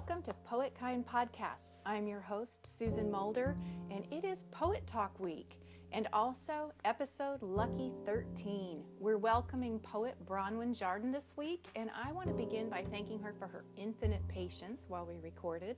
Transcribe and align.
Welcome 0.00 0.22
to 0.22 0.34
Poet 0.48 0.74
Kind 0.80 1.06
Podcast. 1.06 1.76
I'm 1.84 2.06
your 2.06 2.22
host, 2.22 2.66
Susan 2.66 3.10
Mulder, 3.10 3.54
and 3.90 4.06
it 4.10 4.24
is 4.24 4.44
Poet 4.50 4.86
Talk 4.86 5.20
Week 5.20 5.60
and 5.92 6.08
also 6.14 6.72
episode 6.86 7.42
Lucky 7.42 7.92
13. 8.06 8.82
We're 8.98 9.18
welcoming 9.18 9.78
poet 9.78 10.16
Bronwyn 10.24 10.74
Jardin 10.74 11.12
this 11.12 11.34
week, 11.36 11.66
and 11.76 11.90
I 11.94 12.12
want 12.12 12.28
to 12.28 12.34
begin 12.34 12.70
by 12.70 12.82
thanking 12.90 13.20
her 13.20 13.34
for 13.38 13.46
her 13.46 13.66
infinite 13.76 14.26
patience 14.26 14.86
while 14.88 15.04
we 15.04 15.18
recorded. 15.18 15.76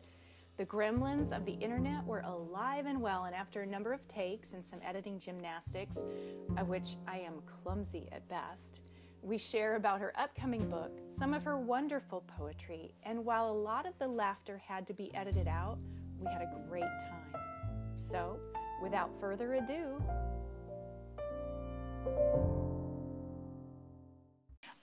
The 0.57 0.66
gremlins 0.66 1.36
of 1.36 1.44
the 1.44 1.54
internet 1.54 2.07
were 2.07 2.20
alive 2.20 2.86
and 2.86 3.00
well, 3.00 3.25
and 3.25 3.34
after 3.34 3.62
a 3.62 3.66
number 3.66 3.93
of 3.93 4.07
takes 4.07 4.52
and 4.52 4.64
some 4.64 4.79
editing 4.84 5.18
gymnastics, 5.18 5.98
of 6.58 6.68
which 6.68 6.94
I 7.08 7.18
am 7.18 7.43
clumsy 7.44 8.08
at 8.12 8.29
best, 8.29 8.82
we 9.23 9.39
share 9.39 9.76
about 9.76 10.00
her 10.00 10.12
upcoming 10.17 10.68
book, 10.68 10.90
some 11.17 11.32
of 11.32 11.44
her 11.44 11.57
wonderful 11.57 12.25
poetry, 12.36 12.93
and 13.04 13.25
while 13.25 13.49
a 13.49 13.53
lot 13.53 13.86
of 13.86 13.96
the 14.00 14.07
laughter 14.07 14.61
had 14.67 14.85
to 14.89 14.93
be 14.93 15.14
edited 15.14 15.46
out, 15.46 15.79
we 16.18 16.26
had 16.26 16.43
a 16.43 16.50
great 16.68 16.82
time. 16.82 17.40
So, 17.94 18.36
without 18.82 19.11
further 19.21 19.54
ado, 19.54 20.03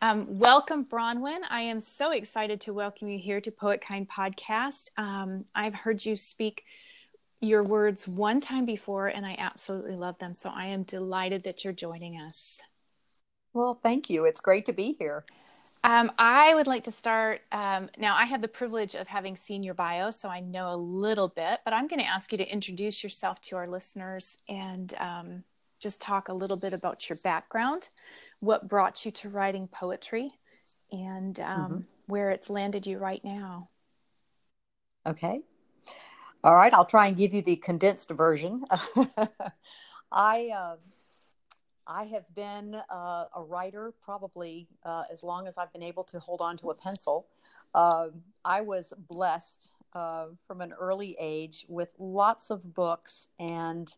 um, 0.02 0.40
welcome, 0.40 0.86
Bronwyn. 0.86 1.42
I 1.50 1.62
am 1.62 1.82
so 1.82 2.12
excited 2.12 2.62
to 2.62 2.74
welcome 2.74 3.10
you 3.10 3.20
here 3.20 3.42
to 3.42 3.52
Poet 3.52 3.82
Kind 3.82 4.08
Podcast. 4.08 4.86
Um, 4.96 5.44
I've 5.54 5.76
heard 5.76 6.06
you 6.06 6.16
speak 6.16 6.64
your 7.42 7.64
words 7.64 8.08
one 8.08 8.40
time 8.40 8.66
before, 8.66 9.08
and 9.08 9.26
I 9.26 9.36
absolutely 9.38 9.98
love 9.98 10.18
them. 10.20 10.34
So 10.34 10.50
I 10.50 10.68
am 10.68 10.84
delighted 10.84 11.44
that 11.44 11.66
you're 11.66 11.74
joining 11.74 12.22
us. 12.22 12.62
Well, 13.54 13.80
thank 13.82 14.10
you. 14.10 14.26
It's 14.26 14.42
great 14.42 14.66
to 14.66 14.74
be 14.74 14.96
here. 15.00 15.26
Um, 15.84 16.12
I 16.18 16.54
would 16.56 16.68
like 16.68 16.84
to 16.86 16.92
start. 16.92 17.42
Um, 17.52 17.90
now, 17.98 18.16
I 18.16 18.26
have 18.26 18.42
the 18.42 18.48
privilege 18.48 18.96
of 18.96 19.08
having 19.08 19.38
seen 19.38 19.64
your 19.64 19.74
bio, 19.74 20.12
so 20.12 20.28
I 20.28 20.42
know 20.42 20.74
a 20.74 20.76
little 20.76 21.30
bit, 21.30 21.62
but 21.64 21.74
I'm 21.74 21.88
going 21.88 22.02
to 22.02 22.06
ask 22.06 22.32
you 22.32 22.38
to 22.38 22.52
introduce 22.52 23.02
yourself 23.02 23.40
to 23.42 23.56
our 23.56 23.68
listeners 23.68 24.38
and 24.50 24.94
um, 25.00 25.44
just 25.80 26.02
talk 26.02 26.28
a 26.28 26.34
little 26.34 26.58
bit 26.58 26.74
about 26.74 27.10
your 27.10 27.18
background, 27.24 27.90
what 28.42 28.68
brought 28.68 29.06
you 29.06 29.12
to 29.12 29.30
writing 29.30 29.68
poetry, 29.68 30.32
and 30.92 31.40
um, 31.40 31.72
mm-hmm. 31.72 31.82
where 32.08 32.32
it's 32.32 32.50
landed 32.50 32.86
you 32.86 32.98
right 32.98 33.24
now. 33.24 33.70
Okay. 35.06 35.42
All 36.44 36.56
right. 36.56 36.74
I'll 36.74 36.86
try 36.86 37.08
and 37.08 37.16
give 37.16 37.34
you 37.34 37.42
the 37.42 37.56
condensed 37.56 38.10
version. 38.10 38.66
I. 40.12 40.50
Uh, 40.50 40.76
I 41.90 42.04
have 42.06 42.24
been 42.36 42.76
uh, 42.76 43.26
a 43.36 43.42
writer 43.42 43.92
probably 44.06 44.68
uh, 44.86 45.04
as 45.12 45.24
long 45.24 45.48
as 45.48 45.58
I've 45.58 45.74
been 45.74 45.82
able 45.82 46.04
to 46.06 46.20
hold 46.20 46.40
on 46.40 46.56
to 46.58 46.70
a 46.70 46.76
pencil. 46.76 47.26
Uh, 47.74 48.10
I 48.46 48.62
was 48.62 48.94
blessed 49.10 49.70
uh, 49.94 50.28
from 50.48 50.62
an 50.62 50.72
early 50.80 51.18
age 51.20 51.66
with 51.68 51.90
lots 51.98 52.52
of 52.52 52.76
books, 52.76 53.30
and 53.40 53.92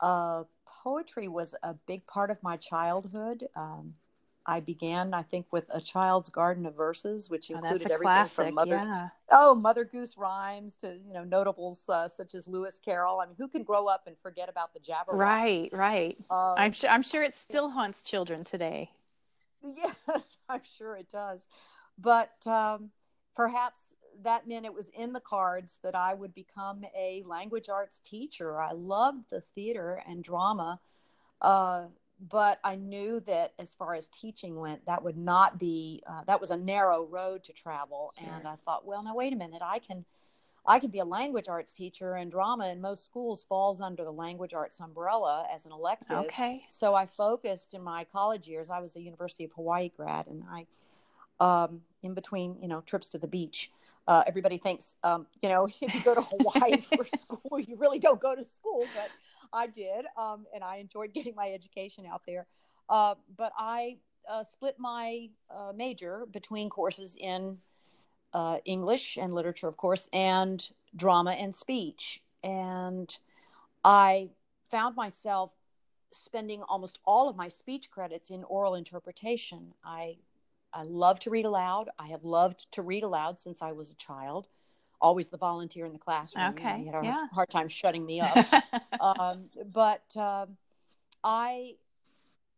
uh, 0.00 0.44
poetry 0.66 1.28
was 1.28 1.54
a 1.62 1.74
big 1.74 2.06
part 2.06 2.30
of 2.30 2.42
my 2.42 2.56
childhood. 2.56 3.46
Um, 3.54 3.94
I 4.46 4.60
began, 4.60 5.12
I 5.12 5.22
think, 5.22 5.46
with 5.50 5.68
a 5.74 5.80
child's 5.80 6.28
garden 6.28 6.66
of 6.66 6.76
verses, 6.76 7.28
which 7.28 7.50
oh, 7.50 7.56
included 7.56 7.90
oh, 7.90 7.94
everything 7.94 8.02
classic, 8.02 8.46
from 8.46 8.54
Mother, 8.54 8.76
yeah. 8.76 9.08
oh, 9.30 9.54
Mother 9.56 9.84
Goose 9.84 10.16
rhymes 10.16 10.76
to 10.76 10.96
you 11.06 11.12
know 11.12 11.24
notables 11.24 11.80
uh, 11.88 12.08
such 12.08 12.34
as 12.34 12.46
Lewis 12.46 12.80
Carroll. 12.82 13.20
I 13.20 13.26
mean, 13.26 13.34
who 13.36 13.48
can 13.48 13.64
grow 13.64 13.86
up 13.86 14.04
and 14.06 14.16
forget 14.22 14.48
about 14.48 14.72
the 14.72 14.80
Jabber? 14.80 15.12
Right, 15.12 15.68
right. 15.72 16.16
Um, 16.30 16.54
I'm 16.56 16.72
sure. 16.72 16.90
I'm 16.90 17.02
sure 17.02 17.22
it 17.22 17.34
still 17.34 17.70
haunts 17.70 18.02
children 18.02 18.44
today. 18.44 18.90
Yes, 19.62 20.36
I'm 20.48 20.62
sure 20.76 20.96
it 20.96 21.10
does. 21.10 21.46
But 21.98 22.46
um, 22.46 22.90
perhaps 23.34 23.80
that 24.22 24.48
meant 24.48 24.64
it 24.64 24.72
was 24.72 24.88
in 24.96 25.12
the 25.12 25.20
cards 25.20 25.78
that 25.82 25.94
I 25.94 26.14
would 26.14 26.34
become 26.34 26.84
a 26.96 27.22
language 27.26 27.68
arts 27.68 27.98
teacher. 28.00 28.60
I 28.60 28.72
loved 28.72 29.30
the 29.30 29.42
theater 29.54 30.02
and 30.08 30.22
drama. 30.22 30.80
Uh, 31.40 31.86
but 32.20 32.58
I 32.64 32.76
knew 32.76 33.20
that 33.26 33.52
as 33.58 33.74
far 33.74 33.94
as 33.94 34.08
teaching 34.08 34.58
went, 34.58 34.86
that 34.86 35.02
would 35.02 35.16
not 35.16 35.58
be 35.58 36.02
uh, 36.06 36.22
that 36.26 36.40
was 36.40 36.50
a 36.50 36.56
narrow 36.56 37.04
road 37.04 37.44
to 37.44 37.52
travel. 37.52 38.12
Sure. 38.18 38.28
And 38.32 38.48
I 38.48 38.56
thought, 38.64 38.86
well, 38.86 39.02
now 39.02 39.14
wait 39.14 39.32
a 39.32 39.36
minute, 39.36 39.62
I 39.62 39.78
can 39.78 40.04
I 40.68 40.78
could 40.78 40.90
be 40.90 40.98
a 40.98 41.04
language 41.04 41.48
arts 41.48 41.74
teacher, 41.74 42.14
and 42.14 42.30
drama 42.30 42.68
in 42.68 42.80
most 42.80 43.04
schools 43.04 43.44
falls 43.44 43.80
under 43.80 44.04
the 44.04 44.12
language 44.12 44.52
arts 44.52 44.80
umbrella 44.80 45.46
as 45.52 45.64
an 45.64 45.72
elective. 45.72 46.18
Okay. 46.18 46.62
So 46.70 46.94
I 46.94 47.06
focused 47.06 47.74
in 47.74 47.82
my 47.82 48.04
college 48.04 48.48
years. 48.48 48.70
I 48.70 48.80
was 48.80 48.96
a 48.96 49.00
University 49.00 49.44
of 49.44 49.52
Hawaii 49.52 49.90
grad, 49.96 50.26
and 50.26 50.42
I, 50.50 50.66
um, 51.38 51.82
in 52.02 52.14
between, 52.14 52.56
you 52.60 52.68
know, 52.68 52.80
trips 52.80 53.08
to 53.10 53.18
the 53.18 53.28
beach. 53.28 53.70
Uh, 54.08 54.22
everybody 54.26 54.58
thinks, 54.58 54.94
um, 55.02 55.26
you 55.42 55.48
know, 55.48 55.66
if 55.80 55.94
you 55.94 56.00
go 56.02 56.14
to 56.14 56.22
Hawaii 56.30 56.82
for 56.94 57.06
school, 57.16 57.60
you 57.60 57.76
really 57.76 57.98
don't 57.98 58.20
go 58.20 58.34
to 58.34 58.42
school, 58.42 58.86
but 58.94 59.10
I 59.52 59.66
did, 59.66 60.06
um, 60.16 60.46
and 60.54 60.62
I 60.62 60.76
enjoyed 60.76 61.12
getting 61.14 61.34
my 61.34 61.50
education 61.52 62.04
out 62.10 62.22
there. 62.26 62.46
Uh, 62.88 63.14
but 63.36 63.52
I 63.56 63.98
uh, 64.30 64.44
split 64.44 64.76
my 64.78 65.28
uh, 65.50 65.72
major 65.74 66.26
between 66.30 66.70
courses 66.70 67.16
in 67.18 67.58
uh, 68.32 68.58
English 68.64 69.16
and 69.16 69.34
literature, 69.34 69.68
of 69.68 69.76
course, 69.76 70.08
and 70.12 70.68
drama 70.94 71.32
and 71.32 71.54
speech. 71.54 72.22
And 72.42 73.16
I 73.84 74.30
found 74.70 74.96
myself 74.96 75.54
spending 76.12 76.62
almost 76.62 76.98
all 77.04 77.28
of 77.28 77.36
my 77.36 77.48
speech 77.48 77.90
credits 77.90 78.30
in 78.30 78.44
oral 78.44 78.74
interpretation. 78.74 79.74
I 79.84 80.16
I 80.72 80.82
love 80.82 81.20
to 81.20 81.30
read 81.30 81.46
aloud. 81.46 81.88
I 81.98 82.08
have 82.08 82.24
loved 82.24 82.70
to 82.72 82.82
read 82.82 83.02
aloud 83.02 83.40
since 83.40 83.62
I 83.62 83.72
was 83.72 83.88
a 83.88 83.94
child 83.94 84.48
always 85.00 85.28
the 85.28 85.36
volunteer 85.36 85.86
in 85.86 85.92
the 85.92 85.98
classroom. 85.98 86.50
Okay. 86.50 86.62
You 86.62 86.70
know, 86.70 86.80
he 86.80 86.86
had 86.86 86.94
a 86.94 87.06
yeah. 87.06 87.26
hard 87.32 87.50
time 87.50 87.68
shutting 87.68 88.04
me 88.04 88.20
up. 88.20 88.46
um, 89.00 89.50
but 89.72 90.04
um, 90.16 90.56
I, 91.22 91.74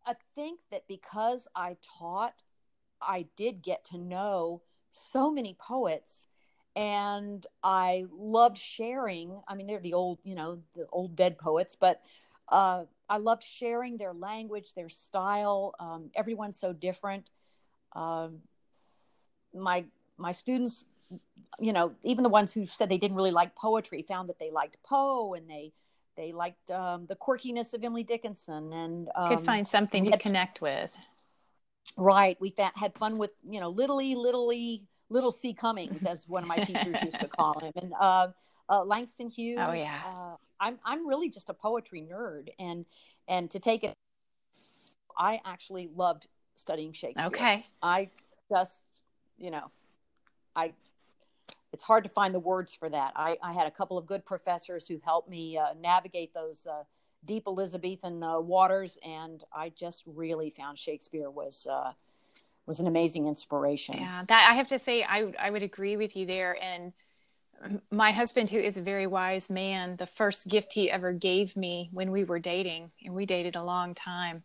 I 0.06 0.14
think 0.34 0.60
that 0.70 0.86
because 0.88 1.48
I 1.54 1.76
taught, 1.98 2.42
I 3.00 3.26
did 3.36 3.62
get 3.62 3.84
to 3.86 3.98
know 3.98 4.62
so 4.90 5.30
many 5.30 5.54
poets 5.58 6.26
and 6.76 7.46
I 7.62 8.06
loved 8.12 8.58
sharing. 8.58 9.40
I 9.48 9.54
mean, 9.54 9.66
they're 9.66 9.80
the 9.80 9.94
old, 9.94 10.18
you 10.22 10.34
know, 10.34 10.60
the 10.74 10.86
old 10.92 11.16
dead 11.16 11.38
poets, 11.38 11.76
but 11.78 12.00
uh, 12.48 12.84
I 13.08 13.16
loved 13.18 13.42
sharing 13.42 13.96
their 13.96 14.12
language, 14.12 14.74
their 14.74 14.88
style. 14.88 15.74
Um, 15.80 16.10
everyone's 16.14 16.58
so 16.58 16.72
different. 16.72 17.30
Um, 17.94 18.42
my 19.54 19.84
my 20.18 20.32
students 20.32 20.84
you 21.60 21.72
know, 21.72 21.92
even 22.02 22.22
the 22.22 22.28
ones 22.28 22.52
who 22.52 22.66
said 22.66 22.88
they 22.88 22.98
didn't 22.98 23.16
really 23.16 23.30
like 23.30 23.54
poetry 23.54 24.02
found 24.02 24.28
that 24.28 24.38
they 24.38 24.50
liked 24.50 24.76
Poe 24.84 25.34
and 25.34 25.48
they 25.48 25.72
they 26.16 26.32
liked 26.32 26.70
um, 26.70 27.06
the 27.06 27.14
quirkiness 27.14 27.74
of 27.74 27.84
Emily 27.84 28.02
Dickinson 28.02 28.72
and 28.72 29.08
um, 29.14 29.36
could 29.36 29.44
find 29.44 29.66
something 29.66 30.04
to 30.04 30.10
had, 30.10 30.20
connect 30.20 30.60
with. 30.60 30.90
Right, 31.96 32.36
we 32.40 32.54
had 32.74 32.94
fun 32.94 33.18
with 33.18 33.32
you 33.48 33.60
know 33.60 33.70
little 33.70 34.00
e 34.02 34.14
little 34.14 34.52
e 34.52 34.82
little 35.08 35.32
C 35.32 35.54
Cummings 35.54 36.04
as 36.04 36.28
one 36.28 36.42
of 36.42 36.48
my 36.48 36.56
teachers 36.56 37.02
used 37.02 37.20
to 37.20 37.28
call 37.36 37.58
him, 37.60 37.72
and 37.76 37.92
uh, 37.98 38.28
uh, 38.68 38.84
Langston 38.84 39.30
Hughes. 39.30 39.60
Oh 39.60 39.72
yeah, 39.72 40.00
uh, 40.04 40.36
I'm 40.60 40.78
I'm 40.84 41.06
really 41.08 41.30
just 41.30 41.50
a 41.50 41.54
poetry 41.54 42.06
nerd, 42.10 42.48
and 42.58 42.84
and 43.28 43.50
to 43.52 43.58
take 43.58 43.84
it, 43.84 43.94
I 45.16 45.40
actually 45.44 45.88
loved 45.94 46.26
studying 46.56 46.92
Shakespeare. 46.92 47.26
Okay, 47.26 47.64
I 47.82 48.10
just 48.50 48.82
you 49.38 49.50
know, 49.50 49.70
I 50.54 50.72
it's 51.78 51.84
hard 51.84 52.02
to 52.02 52.10
find 52.10 52.34
the 52.34 52.40
words 52.40 52.74
for 52.74 52.88
that. 52.88 53.12
I, 53.14 53.36
I 53.40 53.52
had 53.52 53.68
a 53.68 53.70
couple 53.70 53.96
of 53.96 54.04
good 54.04 54.24
professors 54.24 54.88
who 54.88 55.00
helped 55.04 55.30
me 55.30 55.56
uh, 55.56 55.74
navigate 55.80 56.34
those 56.34 56.66
uh, 56.66 56.82
deep 57.24 57.44
Elizabethan 57.46 58.20
uh, 58.20 58.40
waters, 58.40 58.98
and 59.06 59.44
I 59.54 59.68
just 59.68 60.02
really 60.04 60.50
found 60.50 60.76
Shakespeare 60.76 61.30
was 61.30 61.68
uh, 61.70 61.92
was 62.66 62.80
an 62.80 62.88
amazing 62.88 63.28
inspiration. 63.28 63.94
Yeah, 63.96 64.24
that 64.26 64.48
I 64.50 64.56
have 64.56 64.66
to 64.68 64.78
say, 64.80 65.04
I 65.04 65.32
I 65.38 65.50
would 65.50 65.62
agree 65.62 65.96
with 65.96 66.16
you 66.16 66.26
there. 66.26 66.58
And 66.60 66.92
my 67.92 68.10
husband, 68.10 68.50
who 68.50 68.58
is 68.58 68.76
a 68.76 68.82
very 68.82 69.06
wise 69.06 69.48
man, 69.48 69.94
the 69.98 70.06
first 70.06 70.48
gift 70.48 70.72
he 70.72 70.90
ever 70.90 71.12
gave 71.12 71.56
me 71.56 71.90
when 71.92 72.10
we 72.10 72.24
were 72.24 72.40
dating, 72.40 72.90
and 73.04 73.14
we 73.14 73.24
dated 73.24 73.54
a 73.54 73.62
long 73.62 73.94
time, 73.94 74.42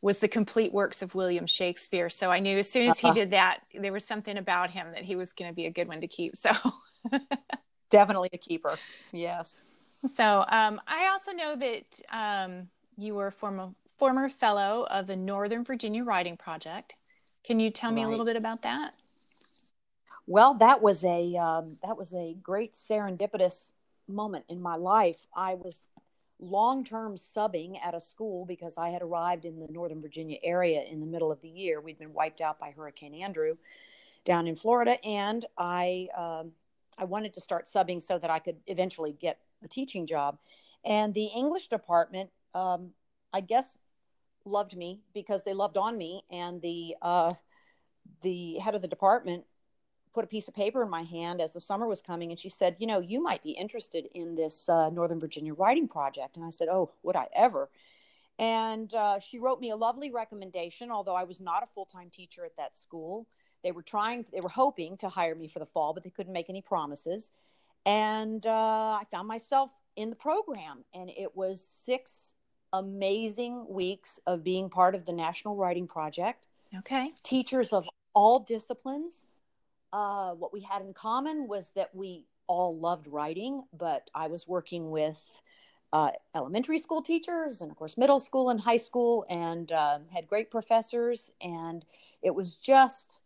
was 0.00 0.18
the 0.18 0.28
complete 0.28 0.72
works 0.72 1.02
of 1.02 1.14
William 1.14 1.46
Shakespeare. 1.46 2.08
So 2.08 2.30
I 2.30 2.40
knew 2.40 2.58
as 2.58 2.70
soon 2.70 2.88
as 2.88 3.02
uh-huh. 3.02 3.12
he 3.12 3.20
did 3.20 3.30
that, 3.32 3.60
there 3.74 3.92
was 3.92 4.04
something 4.04 4.36
about 4.36 4.70
him 4.70 4.92
that 4.92 5.02
he 5.02 5.16
was 5.16 5.32
going 5.32 5.50
to 5.50 5.54
be 5.54 5.66
a 5.66 5.70
good 5.70 5.88
one 5.88 6.00
to 6.00 6.08
keep. 6.08 6.36
So 6.36 6.52
definitely 7.90 8.30
a 8.32 8.38
keeper. 8.38 8.78
Yes. 9.12 9.64
So 10.14 10.44
um, 10.48 10.80
I 10.86 11.08
also 11.12 11.32
know 11.32 11.56
that 11.56 12.00
um, 12.12 12.68
you 12.96 13.14
were 13.14 13.28
a 13.28 13.32
former 13.32 13.70
former 13.98 14.28
fellow 14.28 14.86
of 14.90 15.08
the 15.08 15.16
Northern 15.16 15.64
Virginia 15.64 16.04
Writing 16.04 16.36
Project. 16.36 16.94
Can 17.42 17.58
you 17.58 17.70
tell 17.70 17.90
me 17.90 18.02
right. 18.02 18.06
a 18.06 18.10
little 18.10 18.24
bit 18.24 18.36
about 18.36 18.62
that? 18.62 18.94
Well, 20.28 20.54
that 20.54 20.80
was 20.80 21.02
a 21.02 21.34
um, 21.36 21.78
that 21.82 21.96
was 21.96 22.12
a 22.12 22.36
great 22.40 22.74
serendipitous 22.74 23.72
moment 24.06 24.44
in 24.48 24.60
my 24.60 24.76
life. 24.76 25.26
I 25.34 25.54
was 25.54 25.80
long 26.40 26.84
term 26.84 27.16
subbing 27.16 27.78
at 27.84 27.94
a 27.94 28.00
school 28.00 28.44
because 28.44 28.78
I 28.78 28.90
had 28.90 29.02
arrived 29.02 29.44
in 29.44 29.58
the 29.58 29.66
Northern 29.68 30.00
Virginia 30.00 30.38
area 30.42 30.82
in 30.82 31.00
the 31.00 31.06
middle 31.06 31.32
of 31.32 31.40
the 31.40 31.48
year. 31.48 31.80
We'd 31.80 31.98
been 31.98 32.12
wiped 32.12 32.40
out 32.40 32.58
by 32.58 32.70
Hurricane 32.70 33.14
Andrew 33.14 33.56
down 34.24 34.46
in 34.46 34.56
Florida, 34.56 35.04
and 35.04 35.44
I 35.56 36.08
um, 36.16 36.52
I 36.96 37.04
wanted 37.04 37.34
to 37.34 37.40
start 37.40 37.66
subbing 37.66 38.02
so 38.02 38.18
that 38.18 38.30
I 38.30 38.38
could 38.38 38.56
eventually 38.66 39.12
get 39.12 39.38
a 39.64 39.68
teaching 39.68 40.06
job. 40.06 40.38
And 40.84 41.12
the 41.14 41.26
English 41.26 41.68
department, 41.68 42.30
um, 42.54 42.90
I 43.32 43.40
guess, 43.40 43.78
loved 44.44 44.76
me 44.76 45.00
because 45.14 45.44
they 45.44 45.54
loved 45.54 45.76
on 45.76 45.98
me. 45.98 46.22
And 46.30 46.60
the 46.62 46.96
uh, 47.02 47.34
the 48.22 48.58
head 48.58 48.74
of 48.74 48.82
the 48.82 48.88
department 48.88 49.44
put 50.18 50.24
a 50.24 50.28
piece 50.28 50.48
of 50.48 50.54
paper 50.54 50.82
in 50.82 50.90
my 50.90 51.02
hand 51.02 51.40
as 51.40 51.52
the 51.52 51.60
summer 51.60 51.86
was 51.86 52.02
coming, 52.02 52.30
and 52.32 52.40
she 52.40 52.48
said, 52.48 52.74
"You 52.80 52.88
know, 52.88 52.98
you 52.98 53.22
might 53.22 53.40
be 53.44 53.52
interested 53.52 54.08
in 54.14 54.34
this 54.34 54.68
uh, 54.68 54.90
Northern 54.90 55.20
Virginia 55.20 55.54
writing 55.54 55.86
project." 55.86 56.36
And 56.36 56.44
I 56.44 56.50
said, 56.50 56.66
"Oh, 56.68 56.90
would 57.04 57.14
I 57.14 57.28
ever?" 57.36 57.70
And 58.36 58.92
uh, 58.94 59.20
she 59.20 59.38
wrote 59.38 59.60
me 59.60 59.70
a 59.70 59.76
lovely 59.76 60.10
recommendation, 60.10 60.90
although 60.90 61.14
I 61.14 61.22
was 61.22 61.38
not 61.38 61.62
a 61.62 61.66
full 61.66 61.86
time 61.86 62.10
teacher 62.10 62.44
at 62.44 62.56
that 62.56 62.76
school. 62.76 63.28
They 63.62 63.70
were 63.70 63.82
trying, 63.82 64.26
they 64.32 64.40
were 64.40 64.48
hoping 64.48 64.96
to 64.98 65.08
hire 65.08 65.36
me 65.36 65.46
for 65.46 65.60
the 65.60 65.66
fall, 65.66 65.92
but 65.92 66.02
they 66.02 66.10
couldn't 66.10 66.32
make 66.32 66.50
any 66.50 66.62
promises. 66.62 67.30
And 67.86 68.44
uh, 68.44 68.98
I 69.00 69.04
found 69.12 69.28
myself 69.28 69.70
in 69.94 70.10
the 70.10 70.16
program, 70.16 70.84
and 70.94 71.10
it 71.10 71.36
was 71.36 71.64
six 71.64 72.34
amazing 72.72 73.66
weeks 73.68 74.18
of 74.26 74.42
being 74.42 74.68
part 74.68 74.96
of 74.96 75.06
the 75.06 75.12
National 75.12 75.54
Writing 75.54 75.86
Project. 75.86 76.48
Okay. 76.76 77.12
Teachers 77.22 77.72
of 77.72 77.88
all 78.14 78.40
disciplines. 78.40 79.28
Uh, 79.92 80.32
what 80.32 80.52
we 80.52 80.60
had 80.60 80.82
in 80.82 80.92
common 80.92 81.48
was 81.48 81.70
that 81.70 81.94
we 81.94 82.26
all 82.46 82.78
loved 82.78 83.06
writing, 83.06 83.62
but 83.72 84.10
I 84.14 84.28
was 84.28 84.46
working 84.46 84.90
with 84.90 85.40
uh, 85.92 86.10
elementary 86.34 86.78
school 86.78 87.00
teachers 87.00 87.62
and 87.62 87.70
of 87.70 87.76
course 87.76 87.96
middle 87.96 88.20
school 88.20 88.50
and 88.50 88.60
high 88.60 88.76
school 88.76 89.24
and 89.30 89.72
um, 89.72 90.02
had 90.12 90.26
great 90.26 90.50
professors. 90.50 91.30
And 91.40 91.84
it 92.22 92.34
was 92.34 92.56
just 92.56 93.20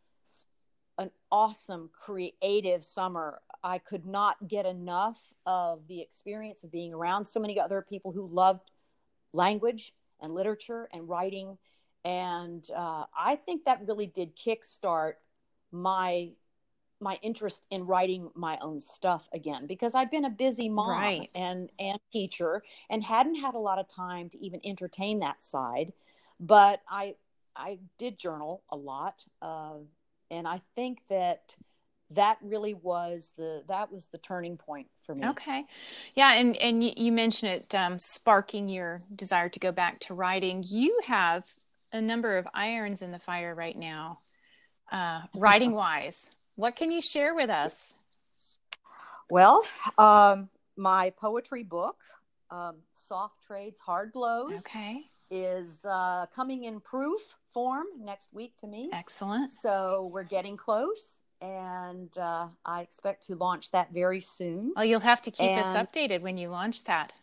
an 0.99 1.11
awesome 1.31 1.91
creative 1.93 2.85
summer. 2.85 3.41
I 3.65 3.79
could 3.79 4.07
not 4.07 4.49
get 4.49 4.67
enough 4.67 5.21
of 5.47 5.87
the 5.89 6.01
experience 6.01 6.63
of 6.63 6.71
being 6.71 6.93
around 6.93 7.25
so 7.25 7.41
many 7.41 7.59
other 7.59 7.83
people 7.83 8.13
who 8.13 8.29
loved 8.29 8.71
language 9.33 9.95
and 10.21 10.35
literature 10.35 10.89
and 10.93 11.09
writing. 11.09 11.59
And 12.05 12.69
uh, 12.77 13.05
i 13.17 13.37
think 13.37 13.65
that 13.65 13.87
really 13.87 14.07
did 14.07 14.37
kickstart 14.37 15.15
my 15.71 16.31
my 17.03 17.19
interest 17.23 17.65
in 17.71 17.85
writing 17.85 18.31
my 18.35 18.59
own 18.63 18.81
stuff 18.81 19.29
again 19.33 19.67
because 19.67 19.95
I've 19.95 20.11
been 20.11 20.25
a 20.25 20.31
busy 20.31 20.69
mom 20.69 20.91
right. 20.91 21.31
and 21.35 21.71
and 21.79 21.99
teacher 22.13 22.63
and 22.89 23.03
hadn't 23.03 23.35
had 23.35 23.55
a 23.55 23.59
lot 23.59 23.79
of 23.79 23.89
time 23.89 24.29
to 24.31 24.45
even 24.45 24.61
entertain 24.65 25.19
that 25.21 25.43
side. 25.43 25.93
But 26.41 26.81
I 26.89 27.17
I 27.55 27.79
did 27.99 28.19
journal 28.19 28.63
a 28.71 28.77
lot, 28.77 29.25
uh, 29.43 29.75
and 30.31 30.49
I 30.49 30.63
think 30.75 31.03
that 31.09 31.55
that 32.11 32.39
really 32.43 32.75
was 32.75 33.33
the 33.37 33.65
that 33.69 33.93
was 33.93 34.07
the 34.09 34.19
turning 34.19 34.57
point 34.57 34.89
for 35.03 35.15
me. 35.15 35.27
Okay, 35.29 35.65
yeah, 36.15 36.35
and 36.35 36.57
and 36.57 36.83
you, 36.83 36.93
you 36.97 37.13
mentioned 37.13 37.53
it 37.53 37.75
um, 37.75 37.99
sparking 37.99 38.69
your 38.69 39.01
desire 39.15 39.49
to 39.49 39.59
go 39.59 39.73
back 39.73 40.01
to 40.01 40.15
writing. 40.15 40.65
You 40.67 41.01
have 41.07 41.45
a 41.93 42.01
number 42.01 42.39
of 42.39 42.47
irons 42.55 43.03
in 43.03 43.13
the 43.13 43.19
fire 43.19 43.55
right 43.55 43.77
now, 43.77 44.21
uh, 44.91 45.23
writing 45.35 45.73
wise. 45.73 46.31
What 46.57 46.77
can 46.77 46.91
you 46.91 47.01
share 47.01 47.35
with 47.35 47.51
us? 47.51 47.95
Well, 49.31 49.65
um, 49.97 50.51
my 50.77 51.11
poetry 51.11 51.63
book, 51.63 51.97
um, 52.51 52.77
Soft 52.93 53.43
Trades, 53.43 53.81
Hard 53.81 54.13
Blows, 54.13 54.61
okay. 54.67 55.05
is 55.31 55.81
uh, 55.89 56.27
coming 56.35 56.65
in 56.65 56.81
proof 56.81 57.21
form 57.53 57.87
next 57.99 58.29
week 58.35 58.57
to 58.59 58.67
me. 58.67 58.91
Excellent. 58.93 59.53
So 59.53 60.11
we're 60.13 60.25
getting 60.25 60.59
close, 60.59 61.21
and 61.41 62.17
uh, 62.19 62.49
I 62.67 62.83
expect 62.83 63.27
to 63.29 63.35
launch 63.35 63.71
that 63.71 63.93
very 63.93 64.21
soon. 64.21 64.73
Well, 64.77 64.85
you'll 64.85 65.01
have 65.01 65.23
to 65.23 65.31
keep 65.31 65.49
and 65.49 65.65
us 65.65 65.77
updated 65.77 66.21
when 66.21 66.37
you 66.37 66.51
launch 66.51 66.85
that. 66.85 67.15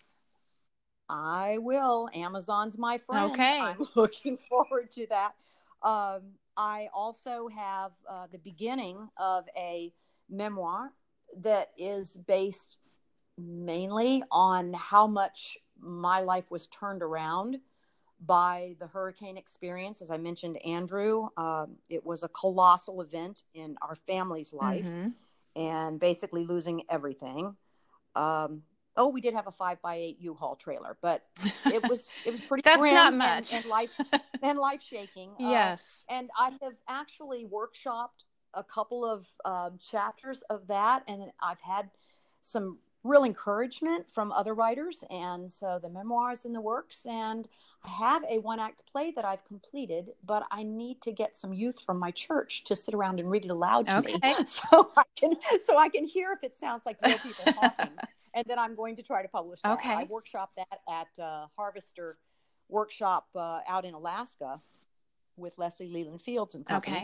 I 1.08 1.58
will. 1.60 2.10
Amazon's 2.14 2.78
my 2.78 2.98
friend. 2.98 3.32
Okay. 3.32 3.60
I'm 3.60 3.86
looking 3.96 4.38
forward 4.38 4.92
to 4.92 5.08
that. 5.10 5.34
Um, 5.82 6.22
I 6.58 6.90
also 6.94 7.48
have 7.48 7.92
uh, 8.10 8.28
the 8.32 8.38
beginning 8.38 9.10
of 9.18 9.46
a 9.56 9.94
memoir 10.30 10.92
that 11.38 11.70
is 11.78 12.18
based 12.28 12.78
mainly 13.38 14.24
on 14.32 14.74
how 14.74 15.08
much 15.08 15.58
my 15.80 16.20
life 16.20 16.52
was 16.52 16.68
turned 16.68 17.02
around 17.02 17.60
by 18.26 18.76
the 18.80 18.88
hurricane 18.88 19.38
experience. 19.38 20.02
As 20.02 20.12
I 20.12 20.18
mentioned, 20.18 20.58
Andrew, 20.66 21.30
um, 21.38 21.78
it 21.90 22.06
was 22.06 22.24
a 22.24 22.28
colossal 22.28 23.02
event 23.02 23.44
in 23.54 23.78
our 23.82 23.96
family's 23.96 24.52
life 24.52 24.86
mm-hmm. 24.86 25.10
and 25.60 26.00
basically 26.00 26.46
losing 26.46 26.84
everything. 26.90 27.56
Um, 28.16 28.64
oh, 28.98 29.08
we 29.08 29.22
did 29.22 29.34
have 29.34 29.48
a 29.48 29.52
five 29.52 29.82
by 29.82 29.96
eight 29.96 30.18
U-Haul 30.20 30.58
trailer, 30.58 30.98
but 31.02 31.24
it 31.66 31.88
was 31.88 32.10
it 32.26 32.32
was 32.32 32.42
pretty. 32.42 32.62
That's 32.66 32.82
not 32.82 33.14
much. 33.14 33.54
And, 33.54 33.64
and 33.64 33.70
life 33.70 33.92
and 34.44 34.58
life 34.58 34.82
shaking. 34.82 35.32
Uh, 35.32 35.50
yes. 35.50 36.04
Uh, 36.10 36.14
and 36.14 36.30
I 36.38 36.52
have 36.62 36.76
actually 36.88 37.46
workshopped 37.46 38.26
a 38.54 38.64
couple 38.64 39.06
of 39.06 39.28
um, 39.46 39.80
chapters 39.80 40.44
of 40.50 40.68
that, 40.68 41.04
and 41.08 41.32
I've 41.42 41.62
had 41.62 41.90
some 42.42 42.80
real 43.04 43.24
encouragement 43.24 44.10
from 44.10 44.32
other 44.32 44.54
writers, 44.54 45.04
and 45.10 45.50
so 45.50 45.80
the 45.82 45.90
memoirs 45.90 46.46
in 46.46 46.52
the 46.52 46.60
works, 46.60 47.06
and 47.06 47.48
I 47.86 47.90
have 47.90 48.26
a 48.30 48.40
one 48.40 48.60
act 48.60 48.84
play 48.92 49.12
that 49.12 49.24
I've 49.24 49.46
completed, 49.46 50.12
but 50.26 50.44
I 50.52 50.64
need 50.64 51.02
to 51.02 51.12
get 51.12 51.38
some 51.38 51.54
youth 51.54 51.80
from 51.86 51.98
my 51.98 52.12
church 52.12 52.64
to 52.66 52.76
sit 52.76 52.94
around 52.94 53.20
and 53.20 53.30
read 53.30 53.46
it 53.46 53.52
aloud 53.52 53.88
to 53.88 54.00
okay. 54.00 54.18
me, 54.22 54.36
so 54.46 54.92
I 54.98 55.04
can 55.16 55.36
so 55.62 55.78
I 55.78 55.90
can 55.90 56.06
hear 56.06 56.32
if 56.34 56.44
it 56.44 56.56
sounds 56.56 56.86
like 56.86 56.98
real 57.06 57.20
people 57.20 57.54
talking 57.54 57.90
and 58.34 58.46
then 58.48 58.60
I'm 58.60 58.76
going 58.76 58.96
to 58.96 59.04
try 59.04 59.22
to 59.22 59.28
publish 59.28 59.62
that. 59.62 59.74
Okay. 59.74 59.94
I 59.94 60.04
workshop 60.04 60.52
that 60.56 60.80
at 60.90 61.24
uh, 61.24 61.48
Harvester 61.58 62.18
Workshop 62.70 63.28
uh, 63.36 63.60
out 63.68 63.86
in 63.86 63.94
Alaska 63.94 64.62
with 65.36 65.58
Leslie 65.58 65.90
Leland 65.90 66.22
Fields 66.22 66.56
and 66.56 66.66
company. 66.66 66.98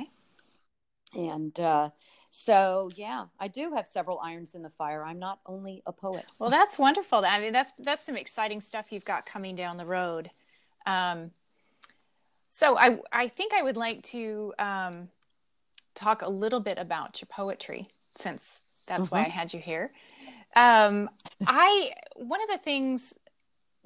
Okay. 1.14 1.30
And 1.30 1.58
uh, 1.60 1.90
so, 2.30 2.90
yeah, 2.96 3.26
I 3.40 3.48
do 3.48 3.74
have 3.74 3.88
several 3.88 4.20
irons 4.20 4.56
in 4.56 4.62
the 4.62 4.70
fire. 4.70 5.04
I'm 5.04 5.20
not 5.20 5.40
only 5.46 5.82
a 5.86 5.94
poet. 5.94 6.26
Well, 6.40 6.50
that's 6.50 6.78
wonderful. 6.78 7.24
I 7.24 7.40
mean, 7.40 7.54
that's 7.54 7.72
that's 7.80 8.06
some 8.06 8.18
exciting 8.18 8.60
stuff 8.60 8.88
you've 8.92 9.06
got 9.06 9.26
coming 9.26 9.56
down 9.56 9.78
the 9.78 9.86
road. 9.86 10.30
Um, 10.86 11.32
so, 12.50 12.78
I 12.78 13.00
I 13.12 13.28
think 13.30 13.54
I 13.54 13.62
would 13.62 13.78
like 13.78 14.04
to 14.04 14.54
um, 14.60 15.10
talk 15.94 16.22
a 16.22 16.30
little 16.30 16.60
bit 16.60 16.78
about 16.78 17.22
your 17.22 17.28
poetry, 17.32 17.88
since 18.18 18.60
that's 18.86 19.06
mm-hmm. 19.06 19.16
why 19.16 19.22
I 19.22 19.30
had 19.30 19.54
you 19.54 19.60
here. 19.60 19.92
Um, 20.58 21.10
I 21.46 21.92
one 22.16 22.42
of 22.42 22.50
the 22.50 22.58
things, 22.58 23.14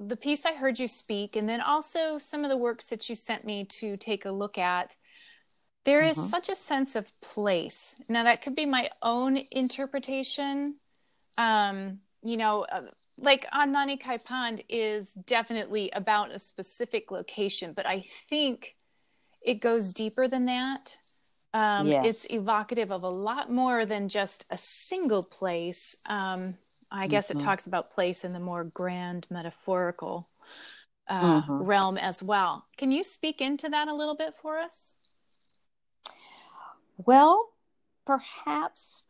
the 0.00 0.16
piece 0.16 0.46
I 0.46 0.54
heard 0.54 0.78
you 0.78 0.88
speak, 0.88 1.36
and 1.36 1.48
then 1.48 1.60
also 1.60 2.16
some 2.16 2.42
of 2.42 2.50
the 2.50 2.56
works 2.56 2.86
that 2.86 3.08
you 3.08 3.14
sent 3.14 3.44
me 3.44 3.66
to 3.66 3.96
take 3.96 4.24
a 4.24 4.32
look 4.32 4.56
at. 4.56 4.96
There 5.84 6.02
is 6.02 6.16
mm-hmm. 6.16 6.28
such 6.28 6.48
a 6.48 6.56
sense 6.56 6.96
of 6.96 7.12
place. 7.20 7.96
Now 8.08 8.24
that 8.24 8.42
could 8.42 8.56
be 8.56 8.66
my 8.66 8.90
own 9.02 9.38
interpretation. 9.50 10.76
Um, 11.38 12.00
you 12.22 12.36
know, 12.36 12.66
uh, 12.70 12.82
like 13.18 13.46
Ananikai 13.50 14.24
Pond 14.24 14.62
is 14.68 15.10
definitely 15.26 15.90
about 15.92 16.32
a 16.32 16.38
specific 16.38 17.10
location, 17.10 17.72
but 17.74 17.86
I 17.86 18.04
think 18.28 18.76
it 19.42 19.60
goes 19.60 19.92
deeper 19.92 20.28
than 20.28 20.46
that. 20.46 20.96
Um, 21.52 21.88
yes. 21.88 22.06
It's 22.06 22.30
evocative 22.30 22.92
of 22.92 23.02
a 23.02 23.08
lot 23.08 23.50
more 23.50 23.84
than 23.84 24.08
just 24.08 24.46
a 24.50 24.58
single 24.58 25.22
place. 25.22 25.96
Um, 26.06 26.56
I 26.90 27.06
guess 27.06 27.28
mm-hmm. 27.28 27.38
it 27.38 27.42
talks 27.42 27.66
about 27.66 27.90
place 27.90 28.24
in 28.24 28.32
the 28.32 28.40
more 28.40 28.64
grand 28.64 29.26
metaphorical 29.30 30.28
uh, 31.08 31.42
mm-hmm. 31.42 31.62
realm 31.62 31.98
as 31.98 32.22
well. 32.22 32.66
Can 32.76 32.92
you 32.92 33.04
speak 33.04 33.40
into 33.40 33.68
that 33.68 33.88
a 33.88 33.94
little 33.94 34.16
bit 34.16 34.34
for 34.40 34.58
us? 34.58 34.94
Well, 36.96 37.48
perhaps 38.04 39.02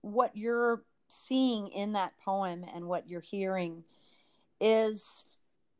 what 0.00 0.36
you're 0.36 0.82
seeing 1.08 1.68
in 1.68 1.92
that 1.92 2.12
poem 2.24 2.64
and 2.74 2.86
what 2.86 3.08
you're 3.08 3.20
hearing 3.20 3.84
is 4.60 5.24